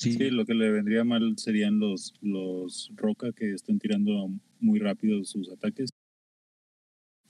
[0.00, 4.80] Sí, Sí, lo que le vendría mal serían los, los Roca que están tirando muy
[4.80, 5.90] rápido sus ataques.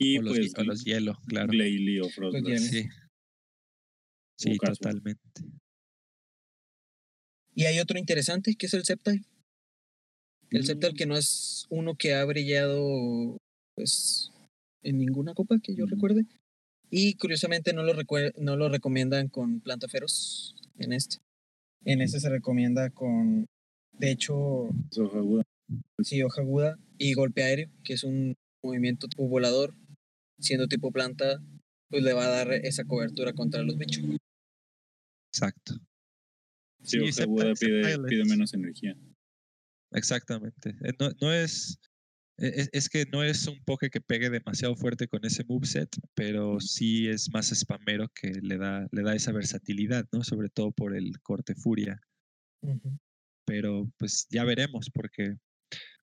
[0.03, 1.49] Y o, los, pues o los hielo, claro.
[1.49, 2.45] Glalie o Frostlass.
[2.45, 2.63] hielos.
[4.37, 5.23] Sí, sí totalmente.
[7.55, 9.25] Y hay otro interesante que es el Sceptile.
[10.51, 10.65] El Mm.
[10.65, 13.39] Sceptile que no es uno que ha brillado
[13.75, 14.31] pues
[14.83, 16.25] en ninguna copa que yo recuerde.
[16.91, 17.95] Y curiosamente no lo,
[18.39, 21.17] no lo recomiendan con planta feroz en este.
[21.85, 23.47] En este se recomienda con,
[23.93, 25.43] de hecho, hoja aguda.
[26.03, 29.75] sí, hoja aguda y golpe aéreo, que es un movimiento tipo volador.
[30.43, 31.41] Siendo tipo planta,
[31.89, 34.05] pues le va a dar esa cobertura contra los bichos.
[35.33, 35.75] Exacto.
[36.83, 38.97] Sí, aguda pide, pide es- menos energía.
[39.93, 40.71] Exactamente.
[40.85, 41.79] Eh, No, no es,
[42.39, 42.71] e- es.
[42.73, 47.07] Es que no es un poke que pegue demasiado fuerte con ese moveset, pero sí
[47.09, 50.25] es más spamero que le da, le da esa versatilidad, ¿no?
[50.25, 52.01] Sobre todo por el corte furia.
[53.47, 55.37] Pero pues ya veremos, porque.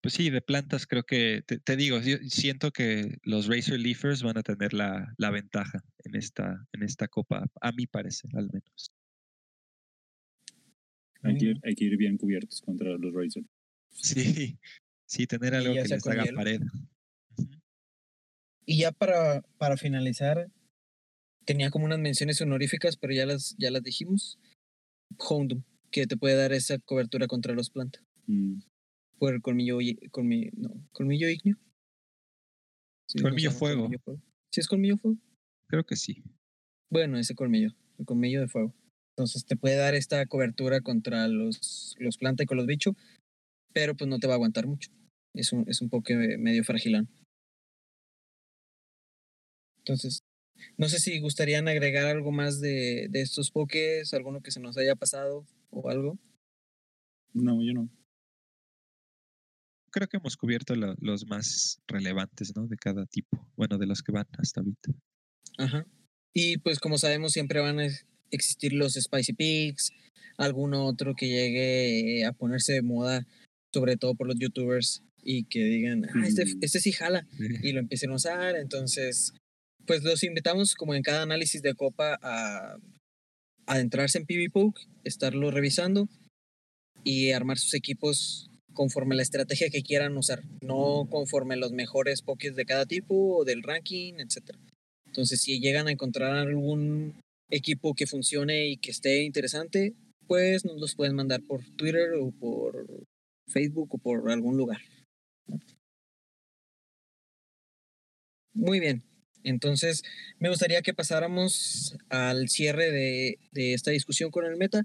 [0.02, 1.44] Pues sí, de plantas creo que.
[1.46, 5.84] Te, te digo, yo siento que los Razor Leafers van a tener la, la ventaja
[6.06, 8.92] en esta, en esta copa, a mi parecer, al menos.
[11.22, 11.62] Hay que, ir, Ujú.
[11.64, 13.44] hay que ir bien cubiertos contra los Razor.
[13.92, 14.58] Sí,
[15.06, 16.38] sí, tener algo que les haga hielo.
[16.38, 16.62] pared.
[18.66, 20.50] Y ya para, para finalizar,
[21.44, 24.40] tenía como unas menciones honoríficas, pero ya las, ya las dijimos.
[25.18, 28.04] Houndoom, que te puede dar esa cobertura contra los plantas.
[28.28, 28.60] Mm,
[29.20, 31.58] Por el colmillo, i- colmi- no, colmillo ignio.
[33.08, 33.82] Sí, ¿cómo se Colmillo fuego.
[33.84, 34.22] Colmillo fuego.
[34.52, 35.18] ¿Sí es colmillo fuego?
[35.68, 36.24] Creo que sí.
[36.90, 38.74] Bueno, ese colmillo, el colmillo de fuego.
[39.16, 42.96] Entonces te puede dar esta cobertura contra los, los plantas y con los bichos,
[43.74, 44.90] pero pues no te va a aguantar mucho.
[45.34, 47.08] Es un, es un poco medio fragilán.
[49.80, 50.24] Entonces,
[50.78, 54.78] no sé si gustarían agregar algo más de, de estos pokés, alguno que se nos
[54.78, 56.18] haya pasado o algo.
[57.34, 57.90] No, yo no.
[59.92, 62.68] Creo que hemos cubierto lo- los más relevantes, ¿no?
[62.68, 63.48] De cada tipo.
[63.56, 64.92] Bueno, de los que van hasta ahorita.
[65.58, 65.86] Ajá.
[66.34, 69.92] Y pues como sabemos siempre van a ex- existir los Spicy Pigs,
[70.38, 73.26] alguno otro que llegue a ponerse de moda,
[73.74, 77.28] sobre todo por los youtubers, y que digan, ah, este, este sí jala,
[77.62, 78.56] y lo empiecen a usar.
[78.56, 79.34] Entonces,
[79.86, 82.78] pues los invitamos como en cada análisis de copa a
[83.66, 86.08] adentrarse en PvPoke, estarlo revisando
[87.04, 88.50] y armar sus equipos
[88.80, 93.44] conforme la estrategia que quieran usar, no conforme los mejores pokés de cada tipo o
[93.44, 94.56] del ranking, etc.
[95.06, 97.20] Entonces, si llegan a encontrar algún
[97.50, 99.96] equipo que funcione y que esté interesante,
[100.28, 102.88] pues nos los pueden mandar por Twitter o por
[103.50, 104.80] Facebook o por algún lugar.
[108.54, 109.04] Muy bien.
[109.44, 110.04] Entonces,
[110.38, 114.84] me gustaría que pasáramos al cierre de, de esta discusión con el meta,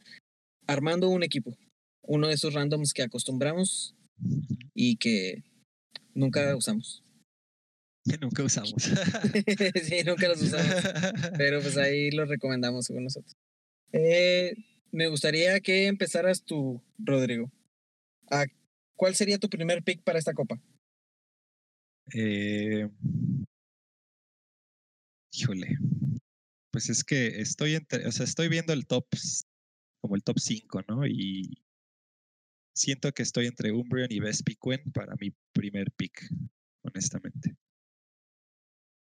[0.67, 1.57] armando un equipo.
[2.07, 3.95] Uno de esos randoms que acostumbramos
[4.75, 5.43] y que
[6.15, 7.03] nunca usamos.
[8.05, 8.75] Que nunca usamos.
[9.83, 10.75] sí, nunca los usamos.
[11.39, 13.35] Pero pues ahí los recomendamos según nosotros.
[13.93, 14.55] Eh,
[14.91, 17.51] me gustaría que empezaras tú, Rodrigo.
[18.31, 18.47] ¿A
[18.97, 20.61] ¿Cuál sería tu primer pick para esta copa?
[22.15, 22.89] Eh,
[25.33, 25.79] híjole.
[26.71, 29.07] Pues es que estoy entre, o sea, estoy viendo el top,
[30.01, 31.07] como el top 5, ¿no?
[31.07, 31.64] Y
[32.75, 36.29] siento que estoy entre Umbreon y Vespiquen para mi primer pick,
[36.83, 37.57] honestamente.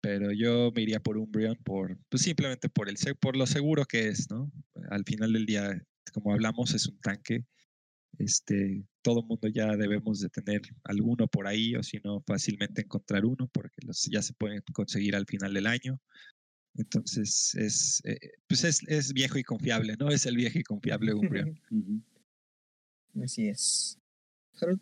[0.01, 4.09] Pero yo me iría por Umbreon por, pues simplemente por el por lo seguro que
[4.09, 4.51] es, ¿no?
[4.91, 7.45] Al final del día, como hablamos, es un tanque.
[8.19, 13.27] Este, todo mundo ya debemos de tener alguno por ahí, o si no, fácilmente encontrar
[13.27, 16.01] uno, porque los ya se pueden conseguir al final del año.
[16.77, 20.09] Entonces es, eh, pues es, es viejo y confiable, ¿no?
[20.09, 21.61] Es el viejo y confiable Umbreon.
[23.23, 23.99] Así es.
[24.61, 24.81] Harold,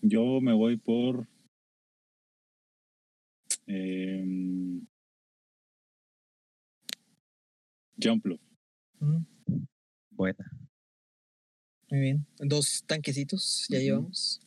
[0.00, 1.28] Yo me voy por.
[8.00, 8.38] Jumplo.
[9.00, 9.24] Mm,
[10.10, 10.50] Buena.
[11.90, 12.26] Muy bien.
[12.38, 14.40] Dos tanquecitos ya llevamos.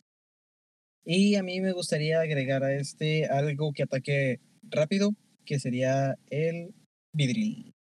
[1.04, 6.74] Y a mí me gustaría agregar a este algo que ataque rápido, que sería el
[7.12, 7.74] vidril.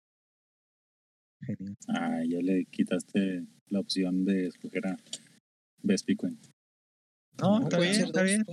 [1.43, 1.77] Genial.
[1.89, 4.97] Ah, ya le quitaste la opción de escoger a
[5.83, 6.39] Vespiquen.
[7.39, 8.45] No, está bien, ser está dos, bien.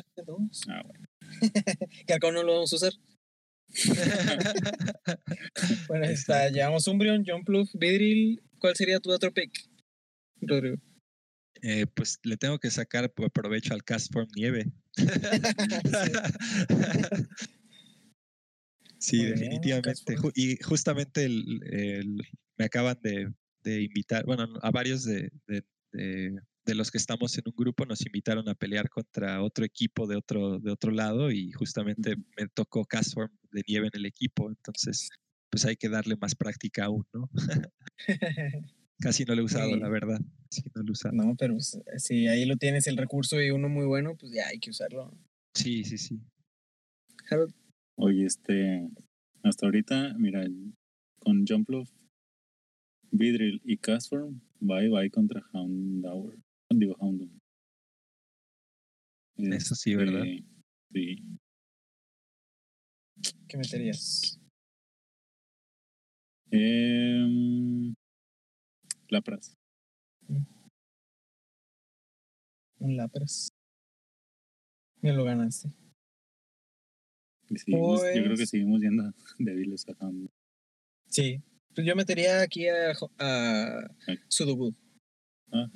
[0.70, 1.06] Ah, bueno.
[2.08, 2.94] Que acá no lo vamos a usar.
[5.88, 6.50] Bueno, ahí está.
[6.50, 8.42] Llevamos Umbreon, Jumpluff, Vidril.
[8.60, 9.52] ¿Cuál sería tu otro pick,
[10.42, 10.78] Rodrigo?
[11.62, 14.72] Eh, pues le tengo que sacar provecho al Cast Form Nieve.
[19.00, 20.16] sí, Muy definitivamente.
[20.36, 22.22] Y justamente el- el-
[22.58, 23.32] me acaban de,
[23.68, 27.86] de invitar, bueno, a varios de, de- de- de los que estamos en un grupo
[27.86, 32.48] nos invitaron a pelear contra otro equipo de otro, de otro lado y justamente me
[32.54, 34.50] tocó Cast Form de nieve en el equipo.
[34.50, 35.10] Entonces,
[35.50, 37.30] pues hay que darle más práctica aún, ¿no?
[39.00, 40.20] Casi no lo he usado, la verdad.
[40.50, 41.16] Sí, no lo he usado.
[41.16, 44.48] no, pero pues, si ahí lo tienes el recurso y uno muy bueno, pues ya
[44.48, 45.18] hay que usarlo.
[45.54, 46.20] Sí, sí, sí.
[47.30, 47.54] Harold,
[47.96, 48.90] Oye, este,
[49.44, 50.46] hasta ahorita, mira,
[51.20, 51.90] con Jumpluff,
[53.12, 56.38] Vidril y Castform, bye bye contra Houndour.
[56.70, 57.40] Digo, Houndoom.
[59.38, 60.26] Eso sí, ¿verdad?
[60.26, 60.46] Este,
[60.92, 61.24] Sí.
[63.48, 64.40] ¿qué meterías?
[66.52, 67.94] Em,
[69.10, 69.54] Lapras.
[72.80, 73.50] Un Lapras.
[75.02, 75.70] Me lo ganaste.
[77.50, 79.04] Seguimos- Yo creo que Pues- seguimos yendo
[79.40, 80.30] débiles a Houndoom.
[81.10, 81.42] Sí.
[81.78, 83.88] Pues yo metería aquí a, a.
[85.52, 85.72] Ah,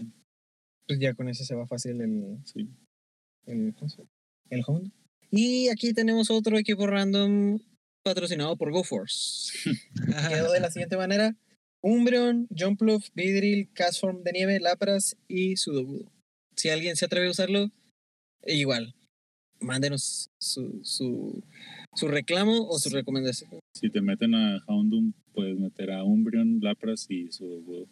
[0.87, 2.67] Pues ya con ese se va fácil el, sí.
[3.45, 3.75] el,
[4.49, 4.89] el Honda.
[5.29, 7.59] Y aquí tenemos otro equipo random
[8.01, 9.53] patrocinado por GoForce.
[10.29, 11.35] Quedó de la siguiente manera.
[11.81, 16.11] Umbreon, Jumpluff, Vidril, Castform de nieve, Lapras y Sudowoodo.
[16.55, 17.69] Si alguien se atreve a usarlo,
[18.47, 18.95] igual,
[19.61, 21.43] mándenos su, su,
[21.95, 23.59] su reclamo o su recomendación.
[23.73, 27.87] Si te meten a Houndoom, puedes meter a Umbreon, Lapras y su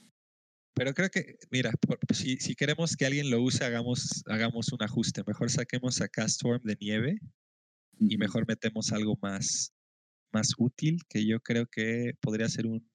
[0.74, 4.82] Pero creo que, mira, por- si, si queremos que alguien lo use, hagamos, hagamos un
[4.84, 5.24] ajuste.
[5.26, 7.20] Mejor saquemos a Castform de nieve
[8.00, 9.74] y mejor metemos algo más,
[10.32, 12.88] más útil, que yo creo que podría ser un,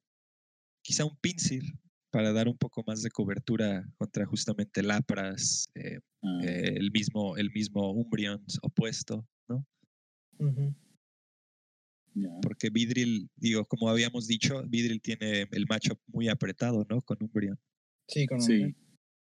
[0.83, 1.79] quizá un pincel
[2.14, 7.36] para dar un poco más de cobertura contra justamente Lapras, eh, Ah, eh, el mismo,
[7.36, 9.66] el mismo Umbreon opuesto, ¿no?
[12.40, 17.00] Porque Vidril, digo, como habíamos dicho, Vidril tiene el matchup muy apretado, ¿no?
[17.02, 17.58] Con Umbreon.
[18.06, 18.52] Sí, con Sí.
[18.52, 18.76] Umbreon.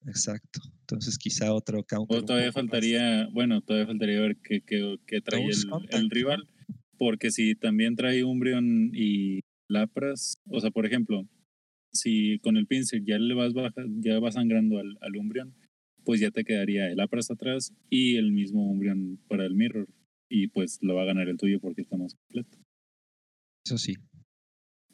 [0.07, 0.61] Exacto.
[0.79, 2.17] Entonces quizá otro counter.
[2.19, 6.47] O todavía más- faltaría, bueno, todavía faltaría ver qué, qué, qué trae el, el rival.
[6.97, 11.27] Porque si también trae Umbreon y Lapras, o sea, por ejemplo,
[11.91, 15.55] si con el pincel ya le vas baja, ya vas sangrando al, al Umbreon,
[16.05, 19.87] pues ya te quedaría el Lapras atrás y el mismo Umbreon para el Mirror.
[20.29, 22.57] Y pues lo va a ganar el tuyo porque está más completo.
[23.65, 23.95] Eso sí.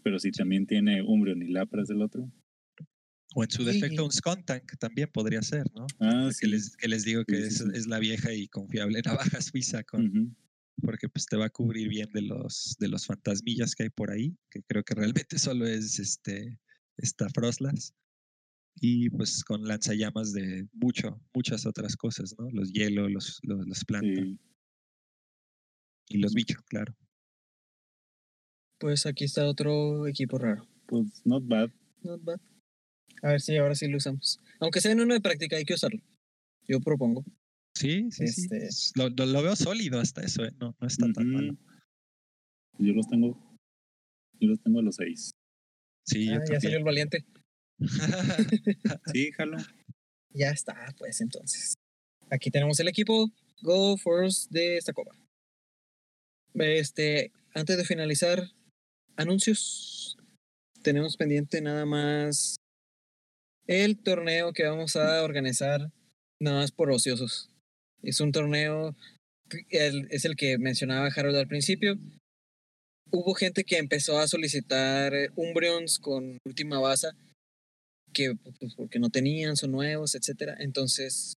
[0.04, 2.32] Pero si también tiene Umbreon y Lapras del otro.
[3.36, 3.72] O en su Sí.
[3.74, 5.88] defecto un Scontank también podría ser, ¿no?
[6.00, 6.48] Ah, Que sí.
[6.48, 7.66] les, que les digo que Sí, sí, es, sí.
[7.74, 10.36] es la vieja y confiable navaja suiza con,
[10.82, 14.12] porque pues te va a cubrir bien de los de los fantasmillas que hay por
[14.12, 16.60] ahí, que creo que realmente solo es este
[16.98, 17.94] esta Frostlass.
[18.82, 22.50] Y pues con lanzallamas de mucho, muchas otras cosas, ¿no?
[22.52, 24.40] Los hielo, los, los, las plantas Sí.
[26.10, 26.94] y los bichos, claro.
[28.80, 30.68] Pues aquí está otro equipo raro.
[30.88, 31.70] Pues not bad.
[32.04, 32.40] Not bad.
[33.24, 34.42] A ver si ahora sí lo usamos.
[34.60, 36.02] Aunque sea en uno de práctica, hay que usarlo.
[36.68, 37.24] Yo propongo.
[37.74, 38.48] Sí, sí, sí.
[38.52, 40.52] Este- Lo, lo- lo veo sólido hasta eso, ¿eh?
[40.60, 41.58] No, no está tan malo.
[42.78, 43.58] Yo los tengo.
[44.40, 45.32] Yo los tengo a los seis.
[46.06, 47.26] Sí, yo Ah, ya salió el valiente.
[49.14, 49.58] Sí, jalo.
[50.32, 51.76] Ya está, pues entonces.
[52.30, 53.32] Aquí tenemos el equipo
[53.62, 55.12] Go Force de esta copa.
[56.54, 58.52] Este, antes de finalizar,
[59.18, 60.18] anuncios.
[60.84, 62.58] Tenemos pendiente nada más
[63.68, 65.92] el torneo que vamos a organizar
[66.40, 67.50] nada más por ociosos.
[68.04, 68.96] Es un torneo,
[69.70, 71.98] es el que mencionaba Harold al principio.
[73.16, 77.08] Hubo gente que empezó a solicitar eh, Umbreons con última base
[78.12, 80.58] que pues, porque no tenían, son nuevos, etcétera.
[80.60, 81.36] Entonces,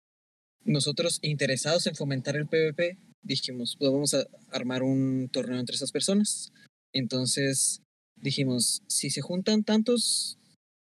[0.65, 5.93] nosotros interesados en fomentar el PvP, dijimos, pues vamos a armar un torneo entre esas
[5.93, 6.53] personas.
[6.93, 7.81] Entonces,
[8.17, 10.37] dijimos, si se juntan tantos,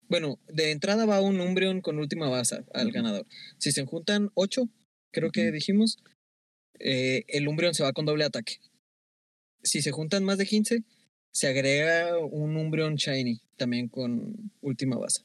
[0.08, 3.26] bueno, de entrada va un Umbreon con última base al ganador.
[3.58, 4.70] Si se juntan ocho,
[5.12, 5.98] creo que dijimos,
[6.78, 8.60] eh, el Umbreon se va con doble ataque.
[9.66, 10.84] Si se juntan más de 15,
[11.32, 15.22] se agrega un Umbreon Shiny también con última base.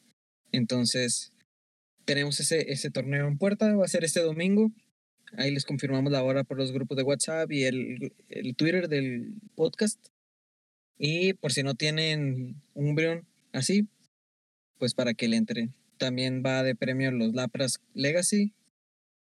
[0.51, 1.31] Entonces,
[2.05, 4.71] tenemos ese, torneo en puerta, va a ser este domingo.
[5.37, 9.35] Ahí les confirmamos la hora por los grupos de WhatsApp y el, el Twitter del
[9.55, 10.03] podcast.
[10.97, 13.87] Y por si no tienen Umbreon así,
[14.79, 15.73] pues para que le entren.
[15.97, 18.53] También va de premio los Lapras Legacy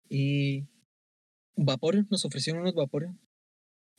[0.08, 0.66] y
[1.56, 3.18] Vaporeon, nos ofrecieron unos Vaporeon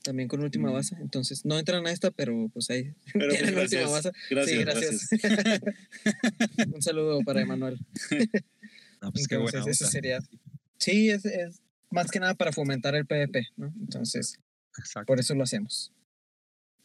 [0.03, 0.73] también con última Mm.
[0.73, 0.95] base.
[0.99, 3.91] Entonces, no entran a esta, pero pues ahí Pero, pues, tienen última gracias.
[3.91, 4.11] base.
[4.29, 5.09] Gracias, sí, gracias.
[6.73, 7.77] Un saludo para Emanuel.
[9.01, 9.91] No, pues qué buena Entonces, ese onda.
[9.91, 10.19] sería-
[10.77, 13.73] Sí, es, es más que nada para fomentar el PvP, ¿no?
[13.81, 14.37] Entonces,
[14.77, 15.07] Exacto.
[15.07, 15.91] por eso lo hacemos.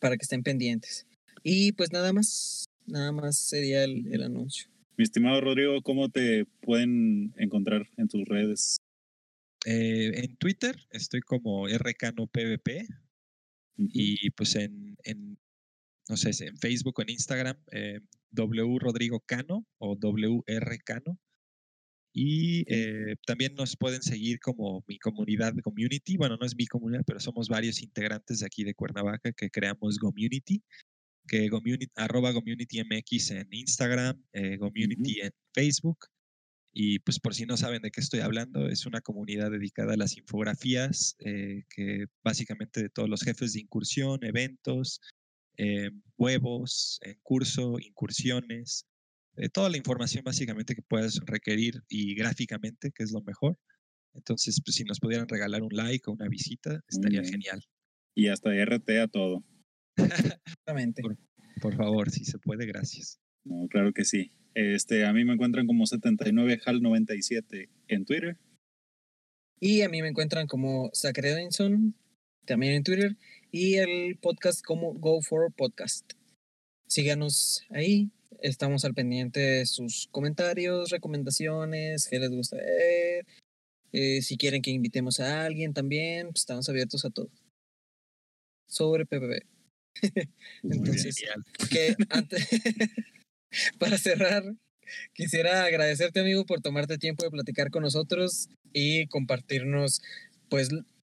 [0.01, 1.07] Para que estén pendientes.
[1.43, 4.67] Y pues nada más, nada más sería el, el anuncio.
[4.97, 8.79] Mi estimado Rodrigo, ¿cómo te pueden encontrar en tus redes?
[9.67, 12.87] Eh, en Twitter estoy como RKNoPVP
[13.77, 15.39] Y pues en, en,
[16.09, 18.01] no sé, en Facebook o en Instagram, eh,
[18.31, 21.19] W Rodrigo Cano o WR Cano.
[22.13, 26.17] Y eh, también nos pueden seguir como mi comunidad community.
[26.17, 29.99] Bueno, no es mi comunidad, pero somos varios integrantes de aquí de Cuernavaca que creamos
[29.99, 30.63] Community,
[31.29, 35.99] que community, arroba Community MX en Instagram, eh, Community en Facebook.
[36.79, 39.97] Y pues por si no saben de qué estoy hablando, es una comunidad dedicada a
[39.97, 45.01] las infografías, eh, que básicamente de todos los jefes de incursión, eventos,
[45.57, 48.85] eh, huevos en curso, incursiones,
[49.37, 53.59] eh, toda la información básicamente que puedas requerir y gráficamente, que es lo mejor.
[54.13, 57.65] Entonces, pues si nos pudieran regalar un like o una visita, estaría genial.
[58.15, 59.43] Y hasta RT a todo.
[60.47, 61.01] Exactamente.
[61.01, 61.17] Por-
[61.63, 63.19] Por favor, si se puede, gracias.
[63.45, 64.31] No, claro que sí.
[64.57, 68.39] Este, a mí me encuentran como 79HAL97 en Twitter.
[69.61, 71.95] Y a mí me encuentran como Zach Edinson,
[72.47, 73.19] también en Twitter,
[73.53, 76.11] y el podcast como Go for Podcast.
[76.89, 83.27] Síganos ahí, estamos al pendiente de sus comentarios, recomendaciones, qué les gusta ver.
[83.93, 87.29] eh, si quieren que invitemos a alguien también, pues estamos abiertos a todo.
[88.67, 89.43] Sobre bien.
[90.63, 91.23] Entonces,
[91.71, 92.49] que antes,
[93.79, 94.45] para cerrar,
[95.13, 100.03] quisiera agradecerte, amigo, por tomarte tiempo de platicar con nosotros y compartirnos,
[100.49, 100.71] pues,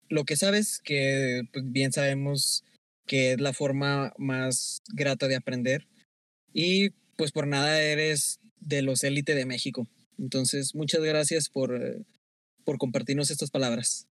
[0.10, 2.64] lo que sabes, que pues, bien sabemos
[3.08, 5.88] que es la forma más grata de aprender.
[6.54, 9.88] Y pues por nada eres de los élite de México.
[10.18, 12.06] Entonces, muchas gracias por,
[12.64, 14.08] por compartirnos estas palabras.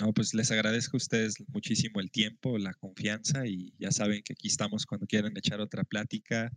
[0.00, 4.34] No, pues les agradezco a ustedes muchísimo el tiempo, la confianza y ya saben que
[4.34, 6.52] aquí estamos cuando quieran echar otra plática.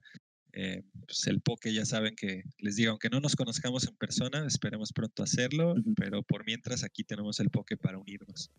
[0.61, 4.45] Eh, pues el poke ya saben que les digo, aunque no nos conozcamos en persona,
[4.45, 8.51] esperemos pronto hacerlo, pero por mientras aquí tenemos el poke para unirnos.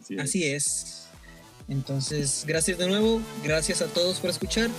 [0.00, 0.20] Así es.
[0.20, 1.08] Así es.
[1.68, 3.22] Entonces, gracias de nuevo.
[3.44, 4.70] Gracias a todos por escuchar.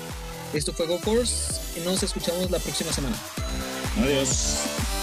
[0.54, 3.16] Esto fue Go Force y nos escuchamos la próxima semana.
[3.96, 5.03] Adiós.